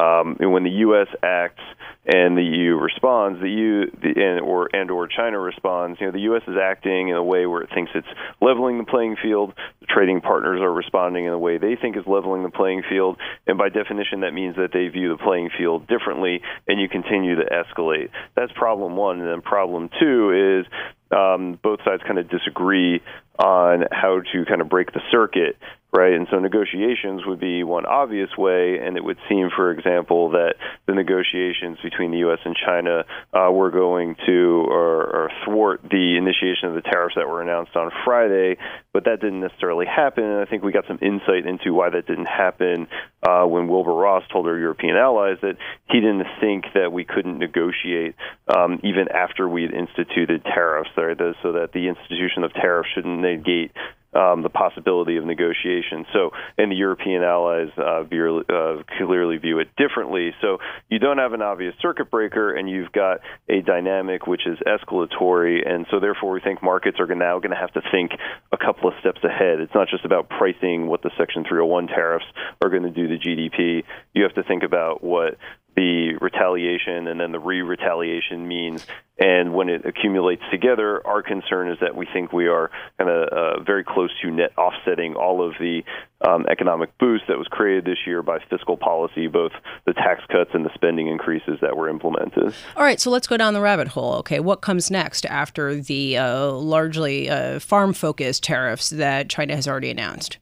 um, 0.00 0.36
when 0.38 0.62
the 0.62 0.78
U.S. 0.86 1.08
acts 1.24 1.64
and 2.08 2.38
the 2.38 2.42
EU 2.42 2.74
responds, 2.74 3.38
the 3.38 3.50
EU 3.50 3.90
the, 4.00 4.16
and 4.16 4.40
or 4.40 4.70
and 4.72 4.90
or 4.90 5.06
China 5.06 5.38
responds, 5.38 6.00
you 6.00 6.06
know, 6.06 6.12
the 6.12 6.20
U.S. 6.32 6.42
is 6.48 6.56
acting 6.60 7.10
in 7.10 7.16
a 7.16 7.22
way 7.22 7.44
where 7.44 7.60
it 7.60 7.68
thinks 7.74 7.92
it's 7.94 8.08
leveling 8.40 8.78
the 8.78 8.84
playing 8.84 9.16
field. 9.22 9.52
The 9.80 9.86
trading 9.86 10.22
partners 10.22 10.60
are 10.62 10.72
responding 10.72 11.26
in 11.26 11.32
a 11.32 11.38
way 11.38 11.58
they 11.58 11.76
think 11.76 11.98
is 11.98 12.04
leveling 12.06 12.42
the 12.42 12.50
playing 12.50 12.82
field, 12.88 13.18
and 13.46 13.58
by 13.58 13.68
definition, 13.68 14.20
that 14.20 14.32
means 14.32 14.56
that 14.56 14.70
they 14.72 14.88
view 14.88 15.10
the 15.10 15.22
playing 15.22 15.50
field 15.56 15.86
differently, 15.86 16.40
and 16.66 16.80
you 16.80 16.88
continue 16.88 17.36
to 17.36 17.44
escalate. 17.44 18.08
That's 18.34 18.52
problem 18.52 18.96
one, 18.96 19.20
and 19.20 19.28
then 19.28 19.42
problem 19.42 19.90
two 20.00 20.64
is 20.64 20.66
um, 21.14 21.58
both 21.62 21.80
sides 21.84 22.02
kind 22.06 22.18
of 22.18 22.30
disagree 22.30 23.02
on 23.38 23.84
how 23.92 24.20
to 24.32 24.44
kind 24.46 24.62
of 24.62 24.68
break 24.70 24.92
the 24.92 25.00
circuit, 25.10 25.56
right? 25.90 26.12
And 26.12 26.26
so 26.30 26.38
negotiations 26.38 27.22
would 27.26 27.40
be 27.40 27.64
one 27.64 27.86
obvious 27.86 28.28
way, 28.36 28.78
and 28.78 28.96
it 28.96 29.04
would 29.04 29.16
seem, 29.28 29.48
for 29.54 29.70
example, 29.70 30.30
that 30.30 30.54
the 30.86 30.94
negotiations 30.94 31.78
between 31.82 32.10
the 32.10 32.18
U.S. 32.18 32.40
and 32.44 32.54
China 32.54 33.04
uh, 33.32 33.50
were 33.50 33.70
going 33.70 34.16
to 34.26 34.66
or, 34.68 35.04
or 35.04 35.30
thwart 35.44 35.80
the 35.82 36.16
initiation 36.18 36.68
of 36.68 36.74
the 36.74 36.82
tariffs 36.82 37.14
that 37.16 37.26
were 37.26 37.40
announced 37.40 37.74
on 37.74 37.90
Friday, 38.04 38.58
but 38.92 39.04
that 39.04 39.20
didn't 39.20 39.40
necessarily 39.40 39.86
happen. 39.86 40.24
And 40.24 40.40
I 40.40 40.44
think 40.44 40.62
we 40.62 40.72
got 40.72 40.86
some 40.86 40.98
insight 41.00 41.46
into 41.46 41.72
why 41.72 41.88
that 41.88 42.06
didn't 42.06 42.26
happen 42.26 42.86
uh, 43.22 43.44
when 43.44 43.66
Wilbur 43.66 43.94
Ross 43.94 44.24
told 44.30 44.46
our 44.46 44.58
European 44.58 44.96
allies 44.96 45.38
that 45.40 45.56
he 45.90 46.00
didn't 46.00 46.26
think 46.38 46.66
that 46.74 46.92
we 46.92 47.04
couldn't 47.04 47.38
negotiate 47.38 48.14
um, 48.46 48.78
even 48.84 49.08
after 49.08 49.48
we 49.48 49.62
had 49.62 49.72
instituted 49.72 50.44
tariffs, 50.44 50.90
right? 50.96 51.16
so 51.42 51.52
that 51.52 51.72
the 51.72 51.88
institution 51.88 52.44
of 52.44 52.52
tariffs 52.52 52.90
shouldn't 52.94 53.20
negate 53.20 53.72
um, 54.18 54.42
the 54.42 54.48
possibility 54.48 55.16
of 55.16 55.24
negotiation. 55.24 56.04
So, 56.12 56.30
and 56.56 56.72
the 56.72 56.76
European 56.76 57.22
allies 57.22 57.68
uh, 57.78 58.02
uh, 58.02 58.82
clearly 58.98 59.36
view 59.36 59.60
it 59.60 59.68
differently. 59.76 60.34
So, 60.40 60.58
you 60.88 60.98
don't 60.98 61.18
have 61.18 61.32
an 61.32 61.42
obvious 61.42 61.74
circuit 61.80 62.10
breaker, 62.10 62.52
and 62.52 62.68
you've 62.68 62.90
got 62.90 63.20
a 63.48 63.60
dynamic 63.60 64.26
which 64.26 64.46
is 64.46 64.58
escalatory. 64.66 65.68
And 65.68 65.86
so, 65.90 66.00
therefore, 66.00 66.32
we 66.32 66.40
think 66.40 66.62
markets 66.62 66.98
are 66.98 67.06
now 67.14 67.38
going 67.38 67.50
to 67.50 67.56
have 67.56 67.72
to 67.74 67.82
think 67.92 68.12
a 68.52 68.56
couple 68.56 68.88
of 68.88 68.94
steps 69.00 69.22
ahead. 69.22 69.60
It's 69.60 69.74
not 69.74 69.88
just 69.88 70.04
about 70.04 70.28
pricing 70.28 70.88
what 70.88 71.02
the 71.02 71.10
Section 71.16 71.44
301 71.44 71.86
tariffs 71.86 72.26
are 72.60 72.70
going 72.70 72.82
to 72.82 72.90
do 72.90 73.06
to 73.08 73.18
GDP. 73.18 73.84
You 74.14 74.24
have 74.24 74.34
to 74.34 74.42
think 74.42 74.64
about 74.64 75.02
what 75.02 75.36
the 75.78 76.16
retaliation 76.20 77.06
and 77.06 77.20
then 77.20 77.30
the 77.30 77.38
re-retaliation 77.38 78.48
means. 78.48 78.84
And 79.20 79.54
when 79.54 79.68
it 79.68 79.86
accumulates 79.86 80.42
together, 80.50 81.04
our 81.06 81.22
concern 81.22 81.70
is 81.70 81.78
that 81.80 81.94
we 81.94 82.06
think 82.12 82.32
we 82.32 82.48
are 82.48 82.70
kind 82.98 83.10
of 83.10 83.28
uh, 83.28 83.62
very 83.62 83.84
close 83.84 84.10
to 84.22 84.30
net 84.30 84.52
offsetting 84.58 85.14
all 85.14 85.46
of 85.46 85.54
the 85.60 85.82
um, 86.26 86.46
economic 86.50 86.96
boost 86.98 87.24
that 87.28 87.38
was 87.38 87.46
created 87.48 87.84
this 87.84 87.98
year 88.06 88.22
by 88.22 88.38
fiscal 88.50 88.76
policy, 88.76 89.28
both 89.28 89.52
the 89.86 89.92
tax 89.92 90.22
cuts 90.30 90.50
and 90.52 90.64
the 90.64 90.70
spending 90.74 91.06
increases 91.06 91.58
that 91.60 91.76
were 91.76 91.88
implemented. 91.88 92.54
All 92.76 92.84
right, 92.84 93.00
so 93.00 93.10
let's 93.10 93.28
go 93.28 93.36
down 93.36 93.54
the 93.54 93.60
rabbit 93.60 93.88
hole. 93.88 94.14
Okay, 94.16 94.40
what 94.40 94.60
comes 94.60 94.90
next 94.90 95.26
after 95.26 95.76
the 95.76 96.16
uh, 96.16 96.50
largely 96.50 97.30
uh, 97.30 97.60
farm-focused 97.60 98.42
tariffs 98.42 98.90
that 98.90 99.28
China 99.28 99.54
has 99.54 99.68
already 99.68 99.90
announced? 99.90 100.38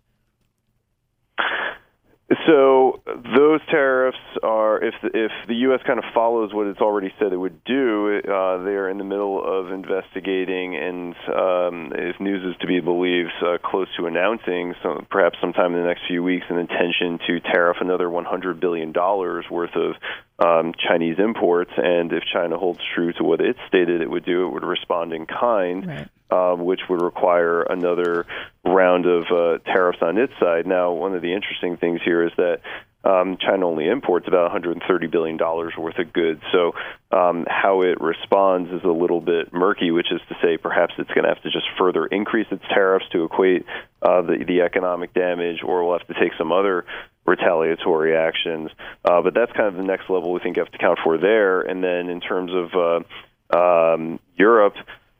So 2.46 3.00
those 3.06 3.60
tariffs 3.70 4.18
are, 4.42 4.82
if 4.82 4.94
the, 5.02 5.08
if 5.12 5.32
the 5.48 5.54
U.S. 5.66 5.80
kind 5.86 5.98
of 5.98 6.04
follows 6.14 6.54
what 6.54 6.66
it's 6.66 6.80
already 6.80 7.12
said 7.18 7.32
it 7.32 7.36
would 7.36 7.64
do, 7.64 8.20
uh, 8.24 8.62
they 8.62 8.76
are 8.78 8.88
in 8.88 8.98
the 8.98 9.04
middle 9.04 9.42
of 9.42 9.72
investigating, 9.72 10.76
and 10.76 11.14
um, 11.28 11.92
if 11.94 12.20
news 12.20 12.44
is 12.44 12.60
to 12.60 12.66
be 12.66 12.80
believed, 12.80 13.32
uh, 13.42 13.58
close 13.64 13.88
to 13.98 14.06
announcing, 14.06 14.74
some, 14.82 15.06
perhaps 15.10 15.38
sometime 15.40 15.74
in 15.74 15.82
the 15.82 15.88
next 15.88 16.02
few 16.06 16.22
weeks, 16.22 16.46
an 16.48 16.58
intention 16.58 17.18
to 17.26 17.40
tariff 17.40 17.78
another 17.80 18.08
100 18.08 18.60
billion 18.60 18.92
dollars 18.92 19.44
worth 19.50 19.74
of 19.74 19.94
um, 20.38 20.72
Chinese 20.88 21.16
imports. 21.18 21.72
And 21.76 22.12
if 22.12 22.22
China 22.32 22.58
holds 22.58 22.80
true 22.94 23.12
to 23.14 23.24
what 23.24 23.40
it 23.40 23.56
stated 23.66 24.00
it 24.00 24.10
would 24.10 24.24
do, 24.24 24.46
it 24.46 24.52
would 24.52 24.64
respond 24.64 25.12
in 25.12 25.26
kind. 25.26 25.86
Right. 25.86 26.08
Um, 26.28 26.64
which 26.64 26.80
would 26.90 27.02
require 27.02 27.62
another 27.62 28.26
round 28.64 29.06
of 29.06 29.26
uh, 29.30 29.58
tariffs 29.58 30.00
on 30.02 30.18
its 30.18 30.32
side. 30.40 30.66
Now, 30.66 30.90
one 30.90 31.14
of 31.14 31.22
the 31.22 31.32
interesting 31.32 31.76
things 31.76 32.00
here 32.04 32.26
is 32.26 32.32
that 32.36 32.62
um, 33.06 33.36
China 33.40 33.68
only 33.68 33.86
imports 33.86 34.26
about 34.26 34.50
130 34.50 35.06
billion 35.06 35.36
dollars 35.36 35.74
worth 35.78 35.98
of 35.98 36.12
goods. 36.12 36.42
So 36.50 36.72
um, 37.12 37.46
how 37.48 37.82
it 37.82 38.00
responds 38.00 38.72
is 38.72 38.82
a 38.82 38.90
little 38.90 39.20
bit 39.20 39.52
murky, 39.52 39.92
which 39.92 40.10
is 40.10 40.20
to 40.28 40.34
say 40.42 40.56
perhaps 40.56 40.94
it's 40.98 41.10
going 41.10 41.22
to 41.22 41.28
have 41.28 41.42
to 41.42 41.50
just 41.50 41.66
further 41.78 42.06
increase 42.06 42.48
its 42.50 42.64
tariffs 42.74 43.06
to 43.12 43.24
equate 43.24 43.64
uh, 44.02 44.22
the 44.22 44.44
the 44.44 44.62
economic 44.62 45.14
damage, 45.14 45.62
or 45.62 45.84
we'll 45.84 45.96
have 45.96 46.08
to 46.08 46.14
take 46.14 46.32
some 46.36 46.50
other 46.50 46.84
retaliatory 47.24 48.16
actions. 48.16 48.70
Uh, 49.04 49.22
but 49.22 49.34
that's 49.34 49.52
kind 49.52 49.68
of 49.68 49.76
the 49.76 49.84
next 49.84 50.10
level 50.10 50.32
we 50.32 50.40
think 50.40 50.56
you 50.56 50.62
have 50.64 50.72
to 50.72 50.78
count 50.78 50.98
for 51.04 51.18
there. 51.18 51.60
And 51.60 51.84
then 51.84 52.08
in 52.08 52.20
terms 52.20 52.50
of 52.52 53.04
uh, 53.54 53.56
um, 53.56 54.18
Europe 54.36 54.74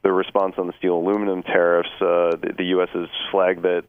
the 0.07 0.13
response 0.13 0.55
on 0.57 0.69
the 0.69 0.73
steel 0.79 0.97
aluminum 0.99 1.43
tariffs, 1.43 1.91
uh, 2.01 2.37
the, 2.37 2.55
the 2.57 2.65
U.S. 2.67 2.89
has 2.93 3.09
flagged 3.33 3.63
that 3.63 3.83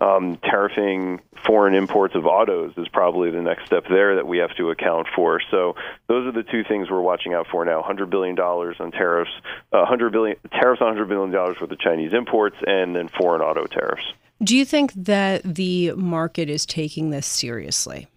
um, 0.00 0.36
tariffing 0.38 1.20
foreign 1.46 1.74
imports 1.74 2.16
of 2.16 2.26
autos 2.26 2.72
is 2.76 2.88
probably 2.88 3.30
the 3.30 3.40
next 3.40 3.66
step 3.66 3.84
there 3.88 4.16
that 4.16 4.26
we 4.26 4.38
have 4.38 4.50
to 4.56 4.70
account 4.70 5.06
for. 5.14 5.40
So 5.48 5.76
those 6.08 6.26
are 6.26 6.32
the 6.32 6.42
two 6.42 6.64
things 6.64 6.90
we're 6.90 7.00
watching 7.00 7.34
out 7.34 7.46
for 7.52 7.64
now: 7.64 7.76
100 7.76 8.10
billion 8.10 8.34
dollars 8.34 8.78
on 8.80 8.90
tariffs, 8.90 9.30
uh, 9.72 9.86
100 9.86 10.10
billion 10.10 10.36
tariffs 10.50 10.80
on 10.80 10.88
100 10.88 11.08
billion 11.08 11.30
dollars 11.30 11.60
worth 11.60 11.70
of 11.70 11.78
Chinese 11.78 12.12
imports, 12.14 12.56
and 12.66 12.96
then 12.96 13.08
foreign 13.08 13.40
auto 13.40 13.66
tariffs. 13.66 14.12
Do 14.42 14.56
you 14.56 14.64
think 14.64 14.92
that 14.94 15.42
the 15.44 15.92
market 15.92 16.50
is 16.50 16.66
taking 16.66 17.10
this 17.10 17.28
seriously? 17.28 18.08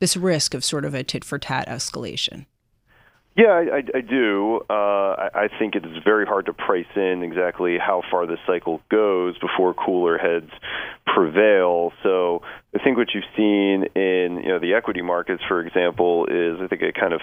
This 0.00 0.16
risk 0.16 0.52
of 0.52 0.64
sort 0.64 0.84
of 0.84 0.94
a 0.94 1.04
tit 1.04 1.22
for 1.22 1.38
tat 1.38 1.68
escalation? 1.68 2.46
Yeah, 3.36 3.48
I, 3.70 3.82
I, 3.94 4.00
do. 4.00 4.62
Uh, 4.70 4.72
I, 4.72 5.28
I 5.34 5.48
think 5.58 5.74
it 5.74 5.84
is 5.84 6.02
very 6.02 6.24
hard 6.24 6.46
to 6.46 6.54
price 6.54 6.86
in 6.96 7.22
exactly 7.22 7.76
how 7.76 8.02
far 8.10 8.26
the 8.26 8.38
cycle 8.46 8.80
goes 8.90 9.36
before 9.38 9.74
cooler 9.74 10.16
heads 10.16 10.50
prevail. 11.04 11.92
So 12.02 12.40
I 12.74 12.82
think 12.82 12.96
what 12.96 13.08
you've 13.14 13.24
seen 13.36 13.84
in 13.94 14.40
you 14.42 14.48
know 14.48 14.58
the 14.58 14.72
equity 14.72 15.02
markets, 15.02 15.42
for 15.46 15.60
example, 15.60 16.24
is 16.26 16.60
I 16.62 16.66
think 16.66 16.80
a 16.80 16.98
kind 16.98 17.12
of 17.12 17.20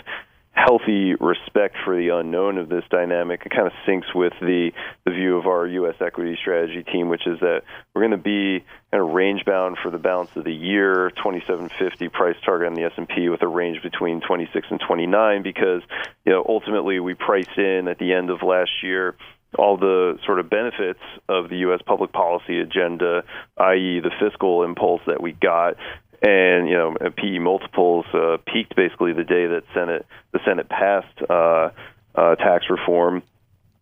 healthy 0.54 1.16
respect 1.16 1.76
for 1.84 1.98
the 1.98 2.10
unknown 2.10 2.58
of 2.58 2.70
this 2.70 2.84
dynamic. 2.90 3.42
It 3.46 3.52
kind 3.52 3.68
of 3.68 3.74
syncs 3.88 4.14
with 4.16 4.34
the 4.40 4.72
the 5.04 5.12
view 5.12 5.38
of 5.38 5.48
our 5.48 5.68
U.S. 5.68 5.96
equity 6.00 6.38
strategy 6.40 6.84
team, 6.84 7.10
which 7.10 7.26
is 7.26 7.40
that 7.40 7.64
we're 7.94 8.02
going 8.02 8.12
to 8.12 8.18
be 8.18 8.64
kind 8.92 9.04
of 9.04 9.10
range 9.10 9.46
bound 9.46 9.78
for 9.82 9.90
the 9.90 9.98
balance 9.98 10.30
of 10.36 10.44
the 10.44 10.54
year. 10.54 11.10
2750 11.18 12.08
price 12.10 12.36
target 12.46 12.68
on 12.68 12.76
the 12.76 12.84
S&P 12.84 13.30
with 13.30 13.42
a 13.42 13.48
range 13.48 13.82
between 13.82 14.22
26 14.22 14.68
and 14.70 14.80
29, 14.80 15.42
because 15.42 15.82
you 16.26 16.32
know 16.32 16.46
ultimately 16.48 17.00
we 17.00 17.16
priced 17.16 17.58
in 17.58 17.88
at 17.88 17.98
the 17.98 18.14
end 18.14 18.30
of 18.30 18.44
last 18.44 18.72
year 18.84 19.16
all 19.58 19.78
the 19.78 20.18
sort 20.26 20.40
of 20.40 20.50
benefits 20.50 21.00
of 21.30 21.50
the 21.50 21.58
U.S. 21.58 21.80
public 21.86 22.12
policy 22.12 22.60
agenda, 22.60 23.24
i.e., 23.58 24.00
the 24.00 24.12
fiscal 24.20 24.64
impulse 24.64 25.02
that 25.08 25.22
we 25.22 25.32
got. 25.34 25.76
And 26.24 26.70
you 26.70 26.76
know, 26.76 26.96
PE 27.18 27.40
multiples 27.40 28.06
uh, 28.14 28.38
peaked 28.48 28.78
basically 28.78 29.12
the 29.12 29.26
day 29.26 29.46
that 29.46 29.64
Senate 29.74 30.06
the 30.32 30.40
Senate 30.46 30.70
passed 30.70 31.22
uh, 31.30 31.70
uh, 32.16 32.36
tax 32.36 32.66
reform, 32.70 33.24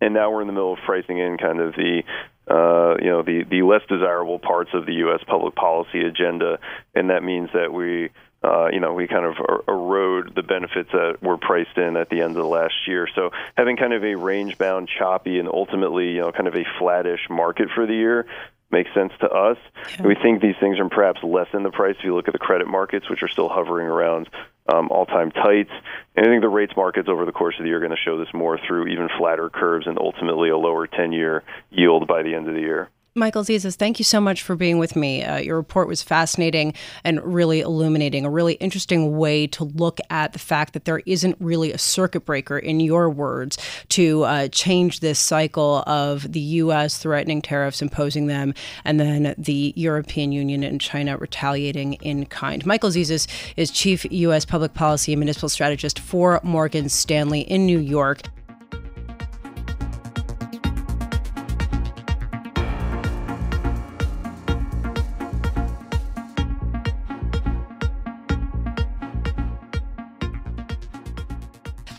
and 0.02 0.16
now 0.16 0.32
we're 0.32 0.42
in 0.42 0.48
the 0.48 0.54
middle 0.54 0.74
of 0.74 0.80
pricing 0.84 1.20
in 1.20 1.38
kind 1.38 1.62
of 1.62 1.76
the 1.76 2.02
uh, 2.50 2.98
you 3.00 3.12
know 3.12 3.22
the 3.22 3.44
the 3.44 3.62
less 3.62 3.82
desirable 3.88 4.40
parts 4.40 4.72
of 4.74 4.88
the 4.88 4.94
U.S. 5.06 5.20
public 5.28 5.54
policy 5.54 6.02
agenda, 6.02 6.58
and 6.96 7.12
that 7.12 7.24
means 7.24 7.50
that 7.54 7.72
we 7.72 8.10
uh, 8.44 8.70
you 8.74 8.80
know, 8.80 8.94
we 8.94 9.08
kind 9.08 9.26
of 9.26 9.36
er, 9.40 9.64
erode 9.68 10.34
the 10.36 10.42
benefits 10.42 10.90
that 10.92 11.22
were 11.22 11.38
priced 11.38 11.78
in 11.78 11.96
at 11.96 12.10
the 12.10 12.22
end 12.22 12.32
of 12.32 12.42
the 12.42 12.50
last 12.50 12.74
year. 12.88 13.08
So 13.14 13.30
having 13.56 13.78
kind 13.78 13.94
of 13.94 14.04
a 14.04 14.16
range 14.16 14.58
bound, 14.58 14.90
choppy, 14.98 15.38
and 15.38 15.48
ultimately, 15.48 16.14
you 16.14 16.22
know, 16.22 16.32
kind 16.32 16.48
of 16.48 16.56
a 16.56 16.66
flattish 16.80 17.30
market 17.30 17.70
for 17.76 17.86
the 17.86 17.94
year 17.94 18.26
makes 18.72 18.94
sense 18.94 19.12
to 19.20 19.30
us. 19.30 19.58
Yeah. 20.00 20.08
We 20.08 20.16
think 20.16 20.42
these 20.42 20.56
things 20.60 20.80
are 20.80 20.90
perhaps 20.90 21.24
less 21.24 21.48
in 21.54 21.64
the 21.64 21.72
price 21.72 21.96
if 22.00 22.06
you 22.06 22.16
look 22.16 22.28
at 22.28 22.34
the 22.34 22.40
credit 22.40 22.68
markets, 22.68 23.10
which 23.10 23.24
are 23.24 23.28
still 23.28 23.50
hovering 23.50 23.88
around 23.88 24.30
um, 24.72 24.90
all-time 24.90 25.32
tights. 25.32 25.72
And 26.16 26.26
I 26.26 26.30
think 26.30 26.42
the 26.42 26.50
rates 26.50 26.74
markets 26.76 27.10
over 27.10 27.26
the 27.26 27.32
course 27.32 27.56
of 27.58 27.64
the 27.64 27.70
year 27.70 27.78
are 27.78 27.80
going 27.80 27.92
to 27.92 27.98
show 27.98 28.18
this 28.18 28.34
more 28.34 28.60
through 28.66 28.88
even 28.88 29.10
flatter 29.18 29.50
curves 29.50 29.88
and 29.88 29.98
ultimately 29.98 30.50
a 30.50 30.58
lower 30.58 30.88
10-year 30.88 31.44
yield 31.70 32.08
by 32.08 32.24
the 32.24 32.36
end 32.36 32.48
of 32.48 32.54
the 32.54 32.62
year. 32.62 32.90
Michael 33.14 33.44
Zezas, 33.44 33.76
thank 33.76 34.00
you 34.00 34.06
so 34.06 34.22
much 34.22 34.42
for 34.42 34.56
being 34.56 34.78
with 34.78 34.96
me. 34.96 35.22
Uh, 35.22 35.36
your 35.36 35.58
report 35.58 35.90
was 35.90 36.02
fascinating 36.02 36.74
and 37.04 37.22
really 37.22 37.60
illuminating, 37.60 38.24
a 38.24 38.30
really 38.30 38.54
interesting 38.54 39.18
way 39.18 39.48
to 39.48 39.66
look 39.66 40.00
at 40.10 40.32
the 40.32 40.40
fact 40.40 40.72
that 40.72 40.86
there 40.86 41.02
isn't 41.06 41.36
really 41.42 41.74
a 41.74 41.78
circuit 41.78 42.24
breaker, 42.24 42.58
in 42.58 42.80
your 42.80 43.10
words, 43.10 43.58
to 43.90 44.24
uh, 44.24 44.48
change 44.48 45.02
this 45.02 45.20
cycle 45.20 45.84
of 45.88 46.32
the 46.32 46.40
U.S. 46.40 47.00
threatening 47.00 47.42
tariffs, 47.42 47.82
imposing 47.82 48.28
them, 48.28 48.54
and 48.86 48.98
then 48.98 49.36
the 49.38 49.74
European 49.76 50.32
Union 50.32 50.64
and 50.64 50.80
China 50.80 51.18
retaliating 51.18 51.96
in 51.96 52.26
kind. 52.28 52.66
Michael 52.66 52.92
Zezas 52.92 53.28
is 53.58 53.72
Chief 53.72 54.06
U.S. 54.10 54.46
Public 54.46 54.74
Policy 54.74 55.12
and 55.12 55.20
Municipal 55.20 55.50
Strategist 55.50 56.00
for 56.00 56.40
Morgan 56.44 56.88
Stanley 56.88 57.42
in 57.42 57.66
New 57.66 57.80
York. 57.80 58.22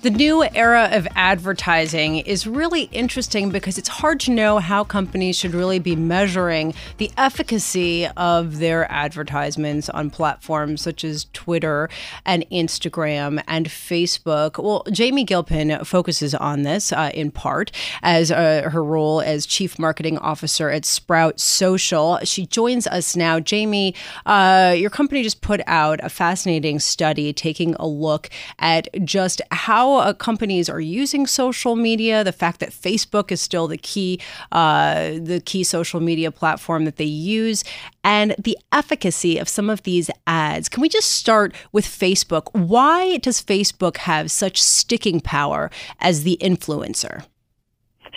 The 0.02 0.10
new 0.10 0.42
era 0.42 0.88
of 0.90 1.06
advertising 1.14 2.16
is 2.16 2.44
really 2.44 2.88
interesting 2.90 3.50
because 3.50 3.78
it's 3.78 3.88
hard 3.88 4.18
to 4.20 4.32
know 4.32 4.58
how 4.58 4.82
companies 4.82 5.38
should 5.38 5.54
really 5.54 5.78
be 5.78 5.94
measuring 5.94 6.74
the 6.96 7.12
efficacy 7.16 8.08
of 8.16 8.58
their 8.58 8.90
advertisements 8.90 9.88
on 9.88 10.10
platforms 10.10 10.82
such 10.82 11.04
as 11.04 11.26
Twitter 11.32 11.88
and 12.26 12.44
Instagram 12.50 13.44
and 13.46 13.68
Facebook. 13.68 14.60
Well, 14.60 14.82
Jamie 14.90 15.22
Gilpin 15.22 15.84
focuses 15.84 16.34
on 16.34 16.62
this 16.62 16.90
uh, 16.90 17.12
in 17.14 17.30
part 17.30 17.70
as 18.02 18.32
uh, 18.32 18.70
her 18.72 18.82
role 18.82 19.20
as 19.20 19.46
Chief 19.46 19.78
Marketing 19.78 20.18
Officer 20.18 20.68
at 20.68 20.84
Sprout 20.84 21.38
Social. 21.38 22.18
She 22.24 22.46
joins 22.46 22.88
us 22.88 23.14
now. 23.14 23.38
Jamie, 23.38 23.94
uh, 24.26 24.74
your 24.76 24.90
company 24.90 25.22
just 25.22 25.42
put 25.42 25.60
out 25.68 26.00
a 26.02 26.08
fascinating 26.08 26.80
study 26.80 27.32
taking 27.32 27.76
a 27.76 27.86
look 27.86 28.30
at 28.58 28.88
just 29.04 29.40
how 29.52 29.91
uh, 29.98 30.12
companies 30.14 30.68
are 30.68 30.81
using 30.81 31.26
social 31.26 31.76
media, 31.76 32.24
the 32.24 32.33
fact 32.33 32.61
that 32.61 32.70
Facebook 32.70 33.31
is 33.31 33.40
still 33.40 33.68
the 33.68 33.78
key, 33.78 34.20
uh, 34.52 35.12
the 35.20 35.42
key 35.44 35.64
social 35.64 36.00
media 36.00 36.31
platform 36.31 36.85
that 36.85 36.96
they 36.96 37.05
use, 37.05 37.64
and 38.05 38.35
the 38.38 38.59
efficacy 38.72 39.38
of 39.38 39.48
some 39.48 39.70
of 39.70 39.83
these 39.83 40.11
ads. 40.26 40.68
Can 40.68 40.81
we 40.81 40.88
just 40.88 41.11
start 41.11 41.55
with 41.72 41.87
Facebook? 41.87 42.48
Why 42.52 43.18
does 43.18 43.42
Facebook 43.42 43.98
have 43.98 44.31
such 44.31 44.62
sticking 44.62 45.20
power 45.20 45.70
as 46.00 46.22
the 46.24 46.38
influencer? 46.40 47.24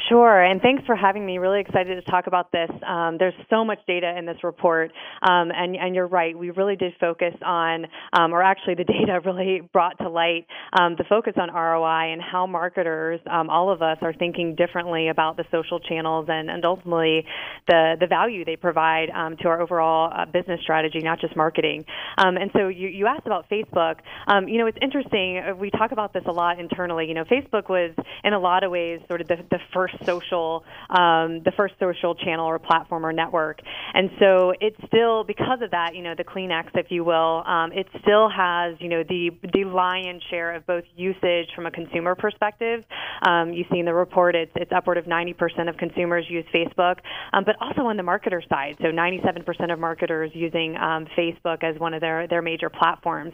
Sure, 0.10 0.44
and 0.44 0.62
thanks 0.62 0.84
for 0.86 0.96
having 0.96 1.26
me. 1.26 1.38
Really 1.38 1.62
excited 1.62 1.96
to 1.96 2.12
talk 2.12 2.28
about 2.28 2.52
this. 2.52 2.70
Um, 2.86 3.18
there's 3.18 3.34
so 3.50 3.64
much 3.64 3.80
data 3.88 4.14
in 4.18 4.26
this 4.26 4.38
report, 4.44 4.92
um, 5.22 5.52
and, 5.56 5.76
and, 5.76 5.96
you're 5.96 6.06
right. 6.06 6.38
We 6.38 6.52
really 6.52 6.76
did 6.76 6.94
focus 7.00 7.34
on, 7.44 7.88
um, 8.12 8.34
or 8.34 8.44
actually, 8.44 8.76
the 8.76 8.84
data 8.84 9.22
really 9.24 9.62
brought 9.74 9.98
to 10.00 10.10
light 10.10 10.48
um, 10.78 10.96
the 10.98 11.06
focus 11.06 11.34
on 11.38 11.50
ROI 11.50 12.12
and 12.12 12.22
how 12.22 12.46
marketers, 12.46 13.22
um, 13.26 13.50
all 13.50 13.72
of 13.72 13.82
us, 13.82 13.98
are 14.02 14.14
thinking 14.14 14.56
differently 14.56 15.08
about 15.08 15.38
the 15.38 15.46
social 15.50 15.80
channels 15.80 16.26
and, 16.28 16.50
and 16.50 16.66
ultimately 16.66 17.26
the 17.68 17.96
the 17.98 18.08
value 18.08 18.44
they 18.44 18.58
provide 18.58 19.10
um, 19.12 19.38
to 19.38 19.48
our 19.48 19.62
overall 19.62 20.12
uh, 20.14 20.26
business 20.26 20.60
strategy, 20.62 21.00
not 21.00 21.22
just 21.22 21.36
marketing. 21.38 21.86
and 22.18 22.52
so 22.54 22.68
you, 22.68 22.90
you 22.90 23.08
asked 23.08 23.26
about 23.26 23.50
Facebook. 23.50 24.00
you 24.46 24.58
know, 24.60 24.68
it's 24.68 24.78
interesting. 24.82 25.38
Uh, 25.38 25.56
we 25.56 25.72
talk 25.72 25.94
about 25.94 26.12
this 26.12 26.24
a 26.28 26.32
lot 26.32 26.60
internally. 26.60 27.08
You 27.08 27.14
know, 27.14 27.24
Facebook 27.24 27.70
was 27.70 27.96
in 28.26 28.34
a 28.34 28.40
lot 28.40 28.64
of 28.66 28.72
ways 28.72 29.00
sort 29.08 29.22
of 29.22 29.28
the, 29.28 29.38
the 29.50 29.60
first 29.74 29.85
social, 30.06 30.64
um, 30.90 31.42
the 31.44 31.52
first 31.56 31.76
social 31.80 32.16
channel 32.16 32.46
or 32.46 32.60
platform 32.60 33.06
or 33.06 33.14
network. 33.14 33.60
And 33.94 34.10
so 34.20 34.54
it's 34.60 34.78
still 34.88 35.24
because 35.24 35.62
of 35.62 35.72
that, 35.72 35.96
you 35.96 36.02
know, 36.02 36.16
the 36.16 36.24
Kleenex, 36.24 36.70
if 36.76 36.88
you 36.90 37.04
will, 37.04 37.44
um, 37.46 37.72
it 37.72 37.88
still 38.02 38.30
has, 38.30 38.76
you 38.80 38.90
know, 38.90 39.04
the 39.04 39.32
the 39.54 39.66
lion's 39.66 40.22
share 40.30 40.56
of 40.56 40.66
both 40.66 40.84
usage 40.96 41.48
from 41.56 41.66
a 41.66 41.72
consumer 41.72 42.16
perspective. 42.16 42.84
Um, 43.26 43.54
you 43.54 43.66
see 43.72 43.80
in 43.80 43.86
the 43.86 43.94
report, 43.94 44.36
it's 44.36 44.52
it's 44.56 44.72
upward 44.72 44.98
of 44.98 45.06
90% 45.06 45.70
of 45.70 45.78
consumers 45.78 46.26
use 46.30 46.46
Facebook, 46.54 46.98
um, 47.34 47.44
but 47.46 47.56
also 47.62 47.82
on 47.82 47.98
the 47.98 48.04
marketer 48.04 48.48
side. 48.50 48.76
So 48.82 48.88
97% 48.88 49.72
of 49.72 49.80
marketers 49.80 50.32
using 50.34 50.76
um, 50.78 51.08
Facebook 51.18 51.64
as 51.64 51.80
one 51.80 51.94
of 51.94 52.02
their 52.02 52.28
their 52.28 52.42
major 52.42 52.70
platforms. 52.70 53.34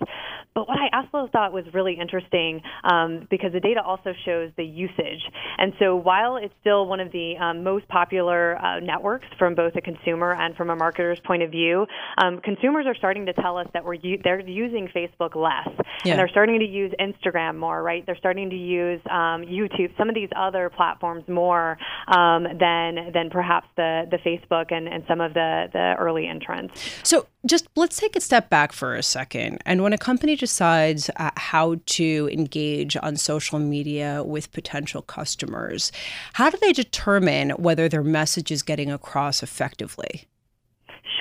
But 0.54 0.68
what 0.68 0.78
I 0.78 0.98
also 0.98 1.30
thought 1.32 1.54
was 1.54 1.66
really 1.74 1.98
interesting 2.00 2.62
um, 2.84 3.28
because 3.30 3.54
the 3.54 3.60
data 3.60 3.82
also 3.82 4.14
shows 4.26 4.52
the 4.58 4.66
usage. 4.66 5.22
And 5.58 5.74
so 5.80 5.96
while 5.96 6.38
it's 6.42 6.54
still 6.62 6.86
one 6.86 7.00
of 7.00 7.12
the 7.12 7.38
um, 7.38 7.64
most 7.64 7.88
popular 7.88 8.58
uh, 8.64 8.80
networks 8.80 9.28
from 9.38 9.56
both 9.56 9.76
a 9.76 9.82
consumer 9.82 10.34
and 10.34 10.56
from 10.56 10.70
a 10.70 10.76
marketer's 10.76 11.20
point 11.26 11.44
of 11.44 11.52
view. 11.52 11.86
Um, 12.18 12.40
consumers 12.42 12.86
are 12.88 12.96
starting 12.96 13.26
to 13.28 13.34
tell 13.34 13.58
us 13.58 13.68
that 13.74 13.84
we're 13.84 13.96
u- 13.96 14.20
they're 14.24 14.40
using 14.40 14.88
Facebook 14.88 15.36
less, 15.36 15.68
yeah. 16.04 16.12
and 16.12 16.20
they're 16.20 16.30
starting 16.30 16.60
to 16.60 16.66
use 16.66 16.92
Instagram 17.00 17.58
more. 17.58 17.82
Right? 17.82 18.06
They're 18.06 18.18
starting 18.18 18.50
to 18.50 18.56
use 18.56 19.02
um, 19.10 19.44
YouTube, 19.44 19.96
some 19.98 20.10
of 20.10 20.16
these 20.16 20.30
other 20.36 20.70
platforms 20.70 21.28
more 21.28 21.78
um, 22.08 22.44
than 22.60 23.12
than 23.14 23.30
perhaps 23.30 23.68
the 23.78 24.04
the 24.10 24.18
Facebook 24.18 24.72
and, 24.72 24.88
and 24.88 25.04
some 25.08 25.22
of 25.22 25.34
the 25.34 25.68
the 25.72 25.96
early 26.00 26.28
entrants. 26.28 27.00
So 27.04 27.28
just 27.46 27.68
let's 27.76 27.98
take 27.98 28.16
a 28.16 28.22
step 28.22 28.50
back 28.50 28.72
for 28.72 28.96
a 28.96 29.04
second. 29.04 29.60
And 29.66 29.82
when 29.82 29.94
a 29.94 29.98
company 29.98 30.36
decides 30.36 31.10
uh, 31.16 31.32
how 31.38 31.78
to 31.88 32.30
engage 32.32 32.96
on 32.98 33.16
social 33.16 33.60
media 33.60 34.24
with 34.24 34.52
potential 34.52 35.02
customers, 35.02 35.92
how 36.34 36.50
do 36.50 36.58
they 36.62 36.74
determine 36.74 37.52
whether 37.52 37.90
their 37.90 38.04
message 38.04 38.52
is 38.52 38.62
getting 38.62 38.92
across 38.92 39.42
effectively? 39.42 40.28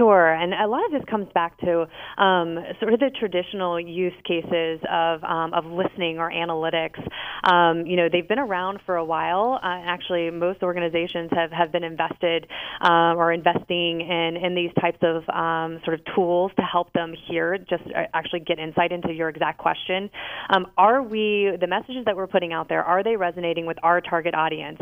Sure, 0.01 0.33
and 0.33 0.55
a 0.55 0.67
lot 0.67 0.83
of 0.87 0.93
this 0.93 1.03
comes 1.11 1.29
back 1.35 1.59
to 1.61 1.83
um, 2.17 2.59
sort 2.81 2.95
of 2.95 3.01
the 3.01 3.11
traditional 3.21 3.79
use 3.79 4.15
cases 4.25 4.81
of 4.91 5.23
um, 5.23 5.53
of 5.53 5.67
listening 5.67 6.19
or 6.19 6.31
analytics. 6.31 6.99
Um, 7.45 7.85
you 7.85 7.97
know, 7.97 8.09
they've 8.11 8.27
been 8.27 8.39
around 8.39 8.81
for 8.87 8.97
a 8.97 9.05
while. 9.05 9.61
Uh, 9.63 9.67
actually, 9.85 10.31
most 10.31 10.63
organizations 10.63 11.29
have, 11.35 11.53
have 11.53 11.71
been 11.71 11.85
invested 11.85 12.47
uh, 12.83 13.13
or 13.15 13.31
investing 13.31 14.01
in 14.01 14.39
in 14.43 14.55
these 14.55 14.71
types 14.81 14.97
of 15.03 15.29
um, 15.29 15.83
sort 15.85 16.01
of 16.01 16.15
tools 16.15 16.51
to 16.57 16.63
help 16.63 16.91
them 16.95 17.13
hear, 17.29 17.59
just 17.59 17.83
uh, 17.95 18.05
actually 18.15 18.41
get 18.41 18.59
insight 18.59 18.93
into 18.93 19.13
your 19.13 19.29
exact 19.29 19.59
question. 19.59 20.09
Um, 20.49 20.69
are 20.79 21.03
we 21.03 21.55
the 21.61 21.67
messages 21.67 22.07
that 22.07 22.17
we're 22.17 22.27
putting 22.27 22.55
out 22.55 22.71
there? 22.71 22.83
Are 22.83 23.05
they 23.05 23.17
resonating 23.17 23.67
with 23.67 23.77
our 23.83 24.01
target 24.01 24.35
audience? 24.35 24.79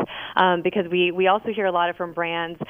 Because 0.63 0.85
we 0.89 1.11
we 1.11 1.27
also 1.27 1.49
hear 1.53 1.67
a 1.67 1.73
lot 1.73 1.91
of 1.91 1.97
from 1.97 2.13
brands. 2.13 2.61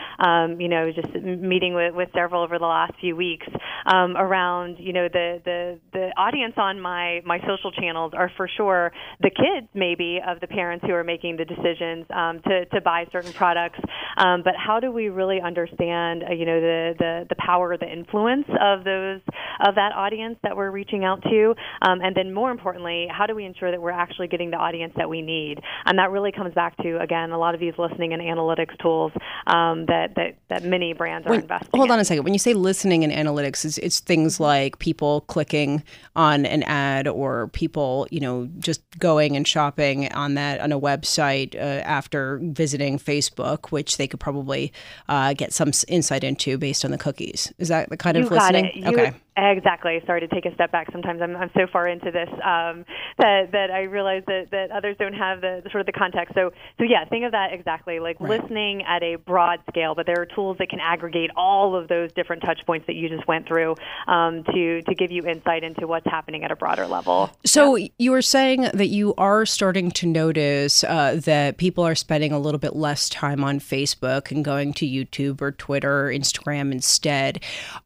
you 0.58 0.68
know, 0.68 0.90
just 0.90 1.12
meeting 1.14 1.74
with 1.74 1.94
with 1.94 2.08
several 2.14 2.38
several 2.38 2.44
over 2.44 2.59
the 2.59 2.66
last 2.66 2.92
few 3.01 3.16
weeks 3.16 3.46
um, 3.87 4.16
around 4.16 4.77
you 4.79 4.92
know 4.92 5.09
the 5.12 5.40
the 5.44 5.79
the 5.92 6.11
audience 6.16 6.55
on 6.57 6.81
my 6.81 7.20
my 7.24 7.38
social 7.40 7.72
channels 7.72 8.12
are 8.14 8.31
for 8.37 8.48
sure 8.57 8.92
the 9.20 9.31
kids 9.31 9.68
maybe 9.74 10.20
of 10.27 10.40
the 10.40 10.46
parents 10.46 10.85
who 10.87 10.92
are 10.92 11.05
making 11.05 11.37
the 11.37 11.44
decisions 11.44 12.07
um, 12.11 12.40
to 12.42 12.64
to 12.66 12.81
buy 12.81 13.07
certain 13.12 13.33
products. 13.33 13.79
Um, 14.16 14.42
but 14.42 14.55
how 14.57 14.81
do 14.81 14.90
we 14.90 15.09
really 15.09 15.40
understand 15.40 16.24
uh, 16.24 16.33
you 16.33 16.44
know 16.44 16.61
the 16.61 16.94
the 16.98 17.27
the 17.29 17.37
power, 17.37 17.77
the 17.77 17.90
influence 17.90 18.46
of 18.61 18.85
those 18.85 19.20
of 19.66 19.74
that 19.74 19.92
audience 19.94 20.37
that 20.42 20.57
we're 20.57 20.70
reaching 20.70 21.05
out 21.05 21.22
to, 21.22 21.55
um, 21.83 22.01
and 22.03 22.14
then 22.14 22.33
more 22.33 22.51
importantly, 22.51 23.07
how 23.11 23.27
do 23.27 23.35
we 23.35 23.44
ensure 23.44 23.70
that 23.70 23.81
we're 23.81 23.90
actually 23.90 24.29
getting 24.29 24.51
the 24.51 24.57
audience 24.57 24.92
that 24.96 25.09
we 25.09 25.22
need? 25.22 25.59
And 25.87 25.98
that 25.98 26.11
really 26.11 26.33
comes 26.33 26.55
back 26.55 26.77
to 26.79 27.01
again 27.01 27.31
a 27.31 27.38
lot 27.38 27.55
of 27.55 27.61
these 27.61 27.74
listening 27.79 28.12
and 28.12 28.22
analytics 28.22 28.77
tools 28.81 29.12
um, 29.46 29.87
that 29.87 30.14
that 30.16 30.37
that 30.48 30.64
many 30.64 30.92
brands 30.92 31.27
are 31.27 31.31
Wait, 31.31 31.42
investing. 31.42 31.70
Hold 31.74 31.88
in. 31.88 31.92
on 31.92 32.01
a 32.01 32.05
second 32.05 32.24
When 32.28 32.34
you 32.34 32.38
say 32.38 32.52
listening 32.52 33.04
in 33.04 33.10
analytics, 33.10 33.64
it's, 33.64 33.78
it's 33.78 34.00
things 34.00 34.38
like 34.38 34.78
people 34.80 35.22
clicking 35.22 35.82
on 36.14 36.44
an 36.44 36.62
ad 36.64 37.08
or 37.08 37.48
people, 37.48 38.06
you 38.10 38.20
know, 38.20 38.50
just 38.58 38.82
going 38.98 39.34
and 39.34 39.48
shopping 39.48 40.12
on 40.12 40.34
that 40.34 40.60
on 40.60 40.70
a 40.70 40.78
website 40.78 41.54
uh, 41.54 41.80
after 41.86 42.38
visiting 42.42 42.98
Facebook, 42.98 43.70
which 43.70 43.96
they 43.96 44.06
could 44.06 44.20
probably 44.20 44.74
uh, 45.08 45.32
get 45.32 45.54
some 45.54 45.70
insight 45.88 46.22
into 46.22 46.58
based 46.58 46.84
on 46.84 46.90
the 46.90 46.98
cookies. 46.98 47.50
Is 47.56 47.68
that 47.68 47.88
the 47.88 47.96
kind 47.96 48.18
you 48.18 48.24
of 48.24 48.30
listening? 48.30 48.66
It. 48.66 48.76
You, 48.76 48.88
okay. 48.88 49.14
Exactly. 49.38 50.03
Sorry 50.05 50.20
to 50.20 50.27
take 50.27 50.46
a 50.46 50.55
step 50.55 50.72
back. 50.72 50.90
Sometimes 50.90 51.22
I'm, 51.22 51.37
I'm 51.37 51.51
so 51.55 51.68
far 51.72 51.87
into 51.87 52.11
this 52.11 52.29
um, 52.44 52.85
that 53.18 53.53
that 53.53 53.70
I 53.70 53.83
realize 53.83 54.24
that, 54.27 54.48
that 54.51 54.72
others 54.72 54.96
don't 54.98 55.12
have 55.12 55.40
the, 55.40 55.61
the, 55.62 55.70
sort 55.70 55.81
of 55.81 55.87
the 55.87 55.92
context. 55.92 56.35
So 56.35 56.51
so 56.79 56.85
yeah, 56.85 57.05
think 57.05 57.24
of 57.24 57.31
that 57.33 57.53
exactly 57.53 58.01
like 58.01 58.18
right. 58.18 58.40
listening 58.40 58.83
at 58.83 59.05
a 59.05 59.14
broad 59.14 59.61
scale. 59.70 59.94
But 59.94 60.07
there 60.07 60.20
are 60.20 60.27
tools 60.27 60.57
that 60.59 60.68
can 60.70 60.81
aggregate 60.81 61.31
all 61.37 61.77
of 61.77 61.87
those 61.87 62.12
different 62.14 62.42
touch 62.42 62.59
points 62.66 62.87
that 62.88 62.94
you 62.94 63.09
just 63.09 63.29
went 63.29 63.46
through 63.46 63.77
um, 64.09 64.42
to 64.44 64.83
to 64.83 64.94
give 64.94 65.12
you 65.12 65.24
insight 65.24 65.62
into 65.62 65.87
what's 65.87 66.07
happening 66.07 66.42
at 66.42 66.51
a 66.51 66.57
broader 66.57 66.88
level. 66.88 67.31
So 67.46 67.77
yeah. 67.77 67.88
you 67.96 68.11
were 68.11 68.22
saying 68.22 68.62
that 68.74 68.88
you 68.88 69.14
are 69.18 69.46
starting 69.46 69.92
to 69.92 70.07
notice 70.07 70.83
uh, 70.83 71.20
that 71.24 71.59
people 71.59 71.85
are 71.85 71.94
spending 71.94 72.33
a 72.33 72.40
little 72.40 72.59
bit 72.59 72.74
less 72.74 73.09
time 73.09 73.44
on 73.44 73.61
Facebook 73.61 74.33
and 74.33 74.44
going 74.44 74.72
to 74.74 74.87
YouTube 74.87 75.40
or 75.40 75.53
Twitter 75.53 76.07
or 76.07 76.11
Instagram 76.11 76.72
instead. 76.72 77.40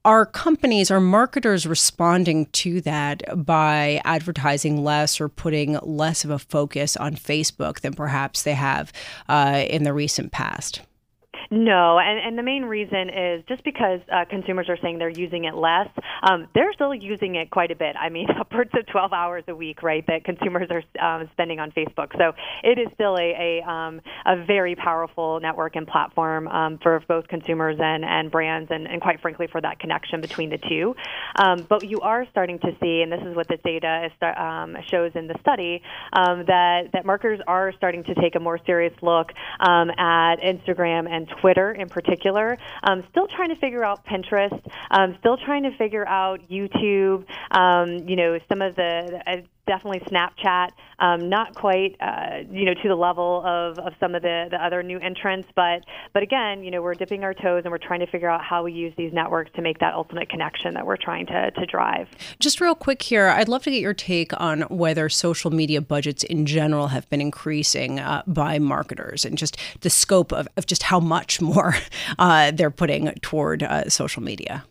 Are 0.06 0.24
companies, 0.24 0.90
are 0.90 1.00
marketers 1.00 1.41
marketers 1.42 1.66
responding 1.66 2.46
to 2.46 2.80
that 2.82 3.20
by 3.44 4.00
advertising 4.04 4.84
less 4.84 5.20
or 5.20 5.28
putting 5.28 5.76
less 5.82 6.22
of 6.24 6.30
a 6.30 6.38
focus 6.38 6.96
on 6.96 7.16
Facebook 7.16 7.80
than 7.80 7.92
perhaps 7.94 8.44
they 8.44 8.54
have 8.54 8.92
uh, 9.28 9.64
in 9.68 9.82
the 9.82 9.92
recent 9.92 10.30
past? 10.30 10.82
No, 11.52 11.98
and, 11.98 12.18
and 12.18 12.38
the 12.38 12.42
main 12.42 12.64
reason 12.64 13.10
is 13.10 13.44
just 13.46 13.62
because 13.62 14.00
uh, 14.10 14.24
consumers 14.24 14.70
are 14.70 14.78
saying 14.82 14.96
they're 14.96 15.10
using 15.10 15.44
it 15.44 15.54
less, 15.54 15.88
um, 16.22 16.48
they're 16.54 16.72
still 16.72 16.94
using 16.94 17.34
it 17.34 17.50
quite 17.50 17.70
a 17.70 17.76
bit. 17.76 17.94
I 17.94 18.08
mean, 18.08 18.26
upwards 18.40 18.70
of 18.72 18.86
12 18.86 19.12
hours 19.12 19.44
a 19.48 19.54
week, 19.54 19.82
right, 19.82 20.02
that 20.06 20.24
consumers 20.24 20.70
are 20.70 20.82
um, 20.98 21.28
spending 21.32 21.60
on 21.60 21.70
Facebook. 21.72 22.16
So 22.16 22.32
it 22.62 22.78
is 22.78 22.88
still 22.94 23.18
a, 23.18 23.60
a, 23.60 23.70
um, 23.70 24.00
a 24.24 24.42
very 24.46 24.76
powerful 24.76 25.40
network 25.40 25.76
and 25.76 25.86
platform 25.86 26.48
um, 26.48 26.78
for 26.82 27.02
both 27.06 27.28
consumers 27.28 27.76
and, 27.78 28.02
and 28.02 28.30
brands, 28.30 28.70
and, 28.70 28.86
and 28.86 29.02
quite 29.02 29.20
frankly, 29.20 29.46
for 29.46 29.60
that 29.60 29.78
connection 29.78 30.22
between 30.22 30.48
the 30.48 30.58
two. 30.58 30.96
Um, 31.36 31.66
but 31.68 31.86
you 31.86 32.00
are 32.00 32.26
starting 32.30 32.60
to 32.60 32.74
see, 32.80 33.02
and 33.02 33.12
this 33.12 33.20
is 33.28 33.36
what 33.36 33.48
this 33.48 33.60
data 33.62 34.06
is, 34.06 34.12
um, 34.38 34.74
shows 34.90 35.12
in 35.14 35.26
the 35.26 35.36
study, 35.42 35.82
that, 36.14 36.88
that 36.94 37.04
marketers 37.04 37.40
are 37.46 37.74
starting 37.76 38.04
to 38.04 38.14
take 38.14 38.36
a 38.36 38.40
more 38.40 38.58
serious 38.64 38.94
look 39.02 39.32
at 39.60 40.36
Instagram 40.36 41.10
and 41.10 41.28
Twitter 41.28 41.41
Twitter 41.42 41.72
in 41.72 41.88
particular. 41.88 42.56
Um, 42.84 43.04
still 43.10 43.26
trying 43.26 43.50
to 43.50 43.56
figure 43.56 43.84
out 43.84 44.06
Pinterest. 44.06 44.58
Um, 44.90 45.16
still 45.18 45.36
trying 45.36 45.64
to 45.64 45.76
figure 45.76 46.06
out 46.08 46.48
YouTube. 46.48 47.26
Um, 47.50 48.08
you 48.08 48.16
know, 48.16 48.38
some 48.48 48.62
of 48.62 48.76
the 48.76 49.44
definitely 49.66 50.00
Snapchat. 50.00 50.70
Um, 50.98 51.28
not 51.28 51.54
quite, 51.54 51.96
uh, 52.00 52.44
you 52.50 52.64
know, 52.64 52.74
to 52.74 52.88
the 52.88 52.94
level 52.94 53.42
of, 53.44 53.78
of 53.78 53.92
some 53.98 54.14
of 54.14 54.22
the, 54.22 54.46
the 54.50 54.64
other 54.64 54.82
new 54.82 54.98
entrants, 54.98 55.48
but 55.56 55.84
but 56.12 56.22
again, 56.22 56.62
you 56.62 56.70
know, 56.70 56.82
we're 56.82 56.94
dipping 56.94 57.24
our 57.24 57.34
toes 57.34 57.62
and 57.64 57.72
we're 57.72 57.78
trying 57.78 58.00
to 58.00 58.06
figure 58.06 58.28
out 58.28 58.44
how 58.44 58.62
we 58.62 58.72
use 58.72 58.92
these 58.96 59.12
networks 59.12 59.50
to 59.56 59.62
make 59.62 59.78
that 59.80 59.94
ultimate 59.94 60.28
connection 60.28 60.74
that 60.74 60.86
we're 60.86 60.96
trying 60.96 61.26
to 61.26 61.50
to 61.50 61.66
drive. 61.66 62.08
Just 62.38 62.60
real 62.60 62.74
quick 62.74 63.02
here, 63.02 63.28
I'd 63.28 63.48
love 63.48 63.64
to 63.64 63.70
get 63.70 63.80
your 63.80 63.94
take 63.94 64.32
on 64.40 64.62
whether 64.62 65.08
social 65.08 65.50
media 65.50 65.80
budgets 65.80 66.22
in 66.22 66.46
general 66.46 66.88
have 66.88 67.08
been 67.10 67.20
increasing 67.20 67.98
uh, 67.98 68.22
by 68.26 68.58
marketers 68.58 69.24
and 69.24 69.36
just 69.36 69.56
the 69.80 69.90
scope 69.90 70.32
of, 70.32 70.48
of 70.56 70.66
just 70.66 70.84
how 70.84 71.00
much 71.00 71.40
more 71.40 71.74
uh, 72.18 72.50
they're 72.52 72.70
putting 72.70 73.12
toward 73.22 73.62
uh, 73.62 73.88
social 73.88 74.22
media. 74.22 74.64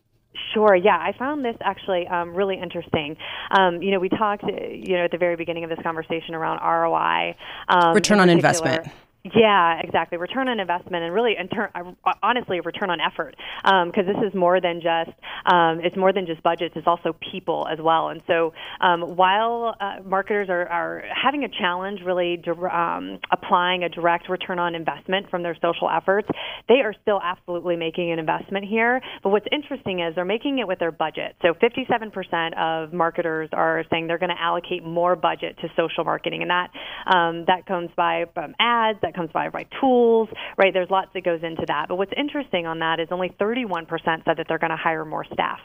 Sure. 0.53 0.75
Yeah, 0.75 0.97
I 0.97 1.13
found 1.17 1.45
this 1.45 1.55
actually 1.61 2.07
um, 2.07 2.33
really 2.33 2.59
interesting. 2.59 3.15
Um, 3.51 3.81
you 3.81 3.91
know, 3.91 3.99
we 3.99 4.09
talked, 4.09 4.43
you 4.43 4.97
know, 4.97 5.05
at 5.05 5.11
the 5.11 5.17
very 5.17 5.35
beginning 5.35 5.63
of 5.63 5.69
this 5.69 5.79
conversation 5.83 6.35
around 6.35 6.59
ROI, 6.59 7.35
um, 7.69 7.93
return 7.93 8.19
on 8.19 8.29
investment. 8.29 8.87
Yeah, 9.23 9.79
exactly. 9.83 10.17
Return 10.17 10.49
on 10.49 10.59
investment 10.59 11.03
and 11.03 11.13
really, 11.13 11.35
in 11.39 11.47
ter- 11.47 11.69
uh, 11.75 12.13
honestly, 12.23 12.59
return 12.59 12.89
on 12.89 12.99
effort 12.99 13.35
because 13.63 14.07
um, 14.07 14.13
this 14.13 14.17
is 14.27 14.33
more 14.33 14.59
than 14.59 14.81
just 14.81 15.11
um, 15.45 15.79
it's 15.83 15.95
more 15.95 16.11
than 16.11 16.25
just 16.25 16.41
budgets. 16.41 16.73
It's 16.75 16.87
also 16.87 17.15
people 17.31 17.67
as 17.71 17.77
well. 17.79 18.09
And 18.09 18.23
so, 18.25 18.51
um, 18.79 19.15
while 19.15 19.75
uh, 19.79 19.97
marketers 20.03 20.49
are, 20.49 20.67
are 20.67 21.03
having 21.13 21.43
a 21.43 21.49
challenge 21.49 22.01
really 22.03 22.41
um, 22.71 23.19
applying 23.31 23.83
a 23.83 23.89
direct 23.89 24.27
return 24.27 24.57
on 24.57 24.73
investment 24.73 25.29
from 25.29 25.43
their 25.43 25.55
social 25.61 25.87
efforts, 25.87 26.27
they 26.67 26.81
are 26.81 26.93
still 27.03 27.21
absolutely 27.23 27.75
making 27.75 28.11
an 28.11 28.17
investment 28.17 28.65
here. 28.65 29.01
But 29.21 29.29
what's 29.29 29.47
interesting 29.51 29.99
is 29.99 30.15
they're 30.15 30.25
making 30.25 30.57
it 30.57 30.67
with 30.67 30.79
their 30.79 30.91
budget. 30.91 31.35
So, 31.43 31.53
57% 31.53 32.57
of 32.57 32.91
marketers 32.91 33.49
are 33.53 33.83
saying 33.91 34.07
they're 34.07 34.17
going 34.17 34.35
to 34.35 34.41
allocate 34.41 34.83
more 34.83 35.15
budget 35.15 35.59
to 35.61 35.67
social 35.77 36.05
marketing, 36.05 36.41
and 36.41 36.49
that 36.49 36.71
um, 37.05 37.45
that 37.45 37.67
comes 37.67 37.91
by 37.95 38.25
ads. 38.59 38.97
That 39.03 39.10
that 39.11 39.17
comes 39.17 39.31
by 39.31 39.49
by 39.49 39.65
tools, 39.79 40.29
right? 40.57 40.73
There's 40.73 40.89
lots 40.89 41.09
that 41.13 41.23
goes 41.23 41.41
into 41.43 41.63
that. 41.67 41.87
But 41.89 41.95
what's 41.95 42.13
interesting 42.15 42.65
on 42.65 42.79
that 42.79 42.99
is 42.99 43.07
only 43.11 43.29
31% 43.39 43.87
said 43.89 44.37
that 44.37 44.45
they're 44.47 44.59
going 44.59 44.71
to 44.71 44.77
hire 44.77 45.05
more 45.05 45.25
staff. 45.25 45.59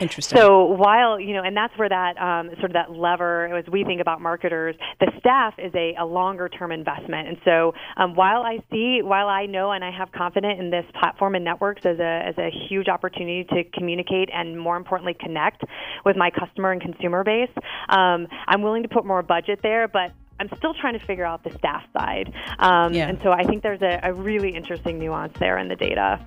Interesting. 0.00 0.36
So 0.36 0.64
while 0.64 1.18
you 1.18 1.32
know, 1.32 1.42
and 1.42 1.56
that's 1.56 1.72
where 1.78 1.88
that 1.88 2.18
um, 2.18 2.50
sort 2.58 2.66
of 2.66 2.72
that 2.74 2.90
lever, 2.90 3.56
as 3.56 3.64
we 3.70 3.82
think 3.84 4.02
about 4.02 4.20
marketers, 4.20 4.74
the 5.00 5.10
staff 5.18 5.54
is 5.58 5.72
a, 5.74 5.94
a 5.98 6.04
longer 6.04 6.50
term 6.50 6.70
investment. 6.70 7.28
And 7.28 7.38
so 7.44 7.72
um, 7.96 8.14
while 8.14 8.42
I 8.42 8.58
see, 8.70 9.00
while 9.02 9.28
I 9.28 9.46
know, 9.46 9.72
and 9.72 9.82
I 9.82 9.90
have 9.90 10.12
confidence 10.12 10.58
in 10.58 10.70
this 10.70 10.84
platform 11.00 11.34
and 11.34 11.44
networks 11.44 11.86
as 11.86 11.98
a 11.98 12.22
as 12.26 12.34
a 12.36 12.50
huge 12.68 12.88
opportunity 12.88 13.44
to 13.44 13.64
communicate 13.72 14.28
and 14.34 14.58
more 14.58 14.76
importantly 14.76 15.16
connect 15.18 15.62
with 16.04 16.16
my 16.16 16.30
customer 16.30 16.72
and 16.72 16.80
consumer 16.82 17.24
base, 17.24 17.50
um, 17.88 18.26
I'm 18.46 18.60
willing 18.60 18.82
to 18.82 18.90
put 18.90 19.06
more 19.06 19.22
budget 19.22 19.60
there, 19.62 19.88
but 19.88 20.12
I'm 20.38 20.48
still 20.56 20.74
trying 20.74 20.98
to 20.98 21.04
figure 21.04 21.24
out 21.24 21.44
the 21.44 21.50
staff 21.58 21.84
side. 21.92 22.32
Um, 22.58 22.92
yeah. 22.92 23.08
And 23.08 23.18
so 23.22 23.32
I 23.32 23.44
think 23.44 23.62
there's 23.62 23.82
a, 23.82 24.00
a, 24.02 24.12
really 24.12 24.54
interesting 24.54 24.98
nuance 24.98 25.32
there 25.38 25.56
in 25.58 25.68
the 25.68 25.76
data. 25.76 26.20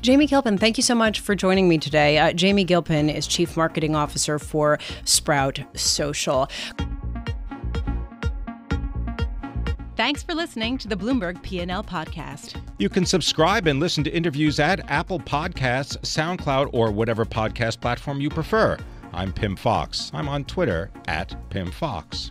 Jamie 0.00 0.26
Gilpin, 0.26 0.58
thank 0.58 0.76
you 0.76 0.82
so 0.82 0.94
much 0.94 1.20
for 1.20 1.34
joining 1.34 1.68
me 1.68 1.78
today. 1.78 2.18
Uh, 2.18 2.32
Jamie 2.32 2.64
Gilpin 2.64 3.10
is 3.10 3.26
Chief 3.26 3.56
Marketing 3.56 3.96
Officer 3.96 4.38
for 4.38 4.78
Sprout 5.04 5.60
Social. 5.74 6.48
Thanks 9.96 10.22
for 10.22 10.34
listening 10.34 10.76
to 10.78 10.88
the 10.88 10.96
Bloomberg 10.96 11.42
P&L 11.42 11.82
podcast. 11.82 12.60
You 12.78 12.90
can 12.90 13.06
subscribe 13.06 13.66
and 13.66 13.80
listen 13.80 14.04
to 14.04 14.10
interviews 14.10 14.60
at 14.60 14.90
Apple 14.90 15.18
Podcasts, 15.18 15.96
SoundCloud, 16.00 16.70
or 16.74 16.92
whatever 16.92 17.24
podcast 17.24 17.80
platform 17.80 18.20
you 18.20 18.28
prefer. 18.28 18.76
I'm 19.14 19.32
Pimm 19.32 19.56
Fox. 19.56 20.10
I'm 20.12 20.28
on 20.28 20.44
Twitter 20.44 20.90
at 21.08 21.34
Pimm 21.48 21.70
Fox. 21.70 22.30